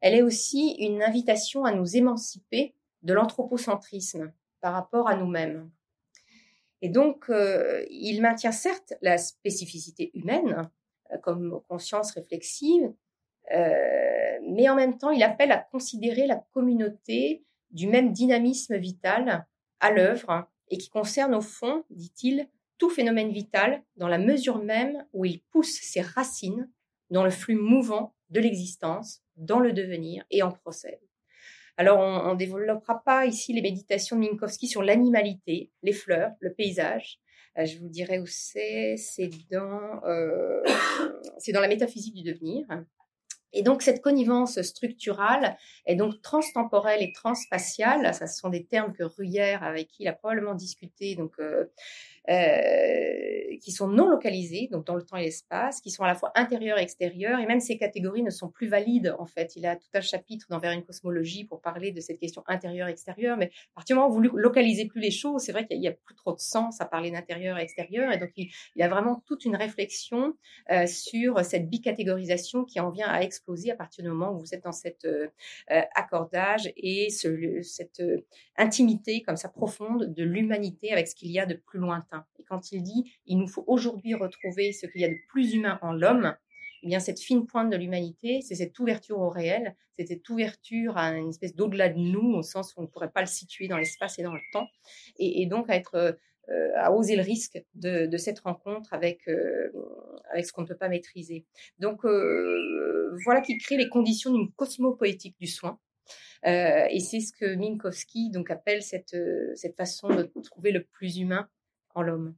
elle 0.00 0.14
est 0.14 0.22
aussi 0.22 0.76
une 0.78 1.02
invitation 1.02 1.64
à 1.64 1.72
nous 1.72 1.96
émanciper 1.96 2.76
de 3.02 3.12
l'anthropocentrisme 3.12 4.32
par 4.60 4.74
rapport 4.74 5.08
à 5.08 5.16
nous-mêmes. 5.16 5.68
Et 6.82 6.88
donc, 6.88 7.30
euh, 7.30 7.84
il 7.90 8.22
maintient 8.22 8.52
certes 8.52 8.94
la 9.02 9.18
spécificité 9.18 10.12
humaine 10.14 10.70
euh, 11.10 11.18
comme 11.18 11.60
conscience 11.68 12.12
réflexive, 12.12 12.92
euh, 13.52 14.38
mais 14.46 14.68
en 14.68 14.76
même 14.76 14.98
temps, 14.98 15.10
il 15.10 15.24
appelle 15.24 15.50
à 15.50 15.58
considérer 15.58 16.28
la 16.28 16.44
communauté 16.52 17.44
du 17.72 17.88
même 17.88 18.12
dynamisme 18.12 18.76
vital 18.76 19.46
à 19.80 19.90
l'œuvre 19.90 20.46
et 20.68 20.78
qui 20.78 20.90
concerne 20.90 21.34
au 21.34 21.40
fond, 21.40 21.82
dit-il, 21.90 22.48
tout 22.82 22.90
phénomène 22.90 23.30
vital 23.30 23.80
dans 23.94 24.08
la 24.08 24.18
mesure 24.18 24.58
même 24.58 25.06
où 25.12 25.24
il 25.24 25.40
pousse 25.52 25.78
ses 25.80 26.00
racines 26.00 26.68
dans 27.10 27.22
le 27.22 27.30
flux 27.30 27.54
mouvant 27.54 28.16
de 28.30 28.40
l'existence, 28.40 29.22
dans 29.36 29.60
le 29.60 29.72
devenir 29.72 30.24
et 30.32 30.42
en 30.42 30.50
procède. 30.50 30.98
Alors, 31.76 32.00
on 32.00 32.32
ne 32.32 32.36
développera 32.36 33.04
pas 33.04 33.24
ici 33.24 33.52
les 33.52 33.62
méditations 33.62 34.16
de 34.16 34.22
Minkowski 34.22 34.66
sur 34.66 34.82
l'animalité, 34.82 35.70
les 35.84 35.92
fleurs, 35.92 36.32
le 36.40 36.52
paysage. 36.52 37.20
Euh, 37.56 37.66
je 37.66 37.78
vous 37.78 37.88
dirai 37.88 38.18
où 38.18 38.26
c'est. 38.26 38.96
C'est 38.96 39.30
dans, 39.48 40.04
euh, 40.04 40.64
c'est 41.38 41.52
dans 41.52 41.60
la 41.60 41.68
métaphysique 41.68 42.16
du 42.16 42.24
devenir. 42.24 42.66
Et 43.52 43.62
donc 43.62 43.82
cette 43.82 44.02
connivence 44.02 44.60
structurale 44.62 45.56
est 45.86 45.94
donc 45.94 46.20
transtemporelle 46.22 47.02
et 47.02 47.12
transspatiale. 47.12 48.12
Ça, 48.14 48.26
ce 48.26 48.38
sont 48.38 48.48
des 48.48 48.64
termes 48.64 48.92
que 48.92 49.04
Ruyère, 49.04 49.62
avec 49.62 49.88
qui 49.88 50.02
il 50.02 50.08
a 50.08 50.14
probablement 50.14 50.54
discuté, 50.54 51.14
donc 51.14 51.34
euh, 51.38 51.66
euh, 52.30 53.56
qui 53.60 53.72
sont 53.72 53.88
non 53.88 54.08
localisés, 54.08 54.68
donc 54.70 54.86
dans 54.86 54.94
le 54.94 55.02
temps 55.02 55.16
et 55.16 55.22
l'espace, 55.22 55.80
qui 55.80 55.90
sont 55.90 56.04
à 56.04 56.06
la 56.06 56.14
fois 56.14 56.30
intérieurs 56.36 56.78
et 56.78 56.82
extérieurs, 56.82 57.40
et 57.40 57.46
même 57.46 57.60
ces 57.60 57.78
catégories 57.78 58.22
ne 58.22 58.30
sont 58.30 58.48
plus 58.48 58.68
valides 58.68 59.14
en 59.18 59.26
fait. 59.26 59.56
Il 59.56 59.66
a 59.66 59.76
tout 59.76 59.88
un 59.94 60.00
chapitre 60.00 60.46
dans 60.48 60.58
Vers 60.58 60.72
une 60.72 60.84
cosmologie 60.84 61.44
pour 61.44 61.60
parler 61.60 61.90
de 61.90 62.00
cette 62.00 62.18
question 62.18 62.44
intérieure-extérieure, 62.46 63.36
mais 63.36 63.46
à 63.46 63.74
partir 63.74 63.96
du 63.96 64.00
moment 64.00 64.14
où 64.14 64.14
vous 64.14 64.36
localisez 64.36 64.86
plus 64.86 65.00
les 65.00 65.10
choses, 65.10 65.42
c'est 65.42 65.52
vrai 65.52 65.66
qu'il 65.66 65.80
n'y 65.80 65.88
a, 65.88 65.92
plus 65.92 66.14
trop 66.14 66.32
de 66.32 66.38
sens 66.38 66.80
à 66.80 66.84
parler 66.84 67.10
d'intérieur 67.10 67.58
et 67.58 67.62
extérieur, 67.62 68.12
et 68.12 68.18
donc 68.18 68.30
il, 68.36 68.50
il, 68.76 68.82
a 68.82 68.88
vraiment 68.88 69.22
toute 69.26 69.44
une 69.44 69.56
réflexion 69.56 70.34
euh, 70.70 70.86
sur 70.86 71.44
cette 71.44 71.68
bicatégorisation 71.68 72.64
qui 72.64 72.78
en 72.78 72.90
vient 72.90 73.08
à 73.08 73.22
exploser 73.22 73.72
à 73.72 73.76
partir 73.76 74.04
du 74.04 74.10
moment 74.10 74.32
où 74.32 74.38
vous 74.38 74.54
êtes 74.54 74.62
dans 74.62 74.72
cet 74.72 75.04
euh, 75.04 75.28
accordage 75.94 76.72
et 76.76 77.10
ce, 77.10 77.62
cette 77.62 78.02
intimité 78.56 79.22
comme 79.22 79.36
ça 79.36 79.48
profonde 79.48 80.12
de 80.14 80.22
l'humanité 80.22 80.92
avec 80.92 81.08
ce 81.08 81.14
qu'il 81.16 81.30
y 81.30 81.40
a 81.40 81.46
de 81.46 81.54
plus 81.54 81.80
lointain 81.80 82.11
et 82.38 82.44
quand 82.44 82.72
il 82.72 82.82
dit 82.82 83.12
il 83.26 83.38
nous 83.38 83.48
faut 83.48 83.64
aujourd'hui 83.66 84.14
retrouver 84.14 84.72
ce 84.72 84.86
qu'il 84.86 85.00
y 85.00 85.04
a 85.04 85.08
de 85.08 85.18
plus 85.28 85.54
humain 85.54 85.78
en 85.82 85.92
l'homme, 85.92 86.34
eh 86.82 86.88
bien 86.88 87.00
cette 87.00 87.20
fine 87.20 87.46
pointe 87.46 87.70
de 87.70 87.76
l'humanité, 87.76 88.40
c'est 88.42 88.56
cette 88.56 88.78
ouverture 88.78 89.20
au 89.20 89.28
réel, 89.28 89.76
c'est 89.98 90.06
cette 90.06 90.28
ouverture 90.28 90.96
à 90.96 91.10
une 91.12 91.28
espèce 91.28 91.54
d'au-delà 91.54 91.88
de 91.88 91.98
nous, 91.98 92.34
au 92.34 92.42
sens 92.42 92.74
où 92.74 92.80
on 92.80 92.82
ne 92.82 92.88
pourrait 92.88 93.12
pas 93.12 93.20
le 93.20 93.26
situer 93.26 93.68
dans 93.68 93.76
l'espace 93.76 94.18
et 94.18 94.22
dans 94.22 94.34
le 94.34 94.40
temps, 94.52 94.68
et, 95.18 95.46
donc 95.46 95.68
euh, 96.48 96.70
à 96.76 96.92
oser 96.92 97.14
le 97.14 97.22
risque 97.22 97.62
de, 97.74 98.16
cette 98.16 98.40
rencontre 98.40 98.92
avec 98.92 99.28
euh, 99.28 99.70
avec 100.32 100.44
ce 100.44 100.52
qu'on 100.52 100.62
ne 100.62 100.66
peut 100.66 100.76
pas 100.76 100.88
maîtriser. 100.88 101.46
Donc 101.78 102.04
euh, 102.04 103.16
voilà 103.24 103.40
qui 103.42 103.56
crée 103.58 103.76
les 103.76 103.88
conditions 103.88 104.32
d'une 104.32 104.50
cosmopoétique 104.50 105.36
du 105.38 105.46
soin. 105.46 105.78
et 106.44 106.98
c'est 106.98 107.20
ce 107.20 107.32
que 107.32 107.54
Minkowski 107.54 108.30
donc 108.30 108.50
appelle 108.50 108.82
cette 108.82 109.16
cette 109.54 109.76
façon 109.76 110.08
de 110.08 110.24
trouver 110.42 110.72
le 110.72 110.82
plus 110.82 111.18
humain 111.18 111.48
l'homme. 112.00 112.34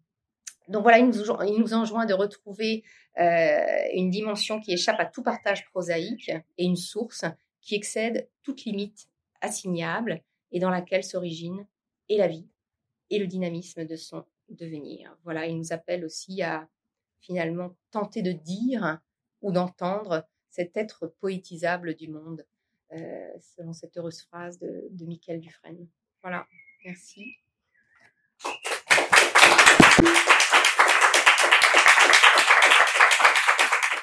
Donc 0.68 0.82
voilà, 0.82 0.98
il 0.98 1.07
nous, 1.07 1.24
il 1.46 1.61
nous 1.61 1.74
enjoint 1.74 2.07
de 2.07 2.14
retrouver 2.14 2.82
euh, 3.18 3.84
une 3.92 4.11
dimension 4.11 4.61
qui 4.61 4.72
échappe 4.72 4.98
à 4.98 5.07
tout 5.07 5.22
partage 5.22 5.64
prosaïque 5.66 6.32
et 6.59 6.64
une 6.64 6.76
source 6.76 7.24
qui 7.61 7.74
excède 7.74 8.28
toute 8.42 8.64
limite 8.64 9.07
assignable 9.40 10.22
et 10.50 10.59
dans 10.59 10.70
laquelle 10.70 11.05
s'origine 11.05 11.66
et 12.09 12.16
la 12.16 12.26
vie 12.26 12.48
et 13.11 13.18
le 13.18 13.26
dynamisme 13.26 13.84
de 13.84 13.96
son 13.96 14.24
devenir. 14.48 15.16
Voilà, 15.24 15.46
il 15.46 15.57
nous 15.57 15.72
appelle 15.72 16.05
aussi 16.05 16.42
à 16.42 16.68
finalement 17.20 17.74
tenter 17.90 18.22
de 18.22 18.32
dire 18.32 19.00
ou 19.42 19.52
d'entendre 19.52 20.26
cet 20.50 20.76
être 20.76 21.07
poétisable 21.20 21.94
du 21.94 22.09
monde, 22.09 22.44
euh, 22.92 23.30
selon 23.57 23.72
cette 23.72 23.96
heureuse 23.96 24.22
phrase 24.22 24.59
de, 24.59 24.88
de 24.90 25.07
Michael 25.07 25.40
Dufresne. 25.40 25.88
Voilà, 26.22 26.46
merci. 26.84 27.36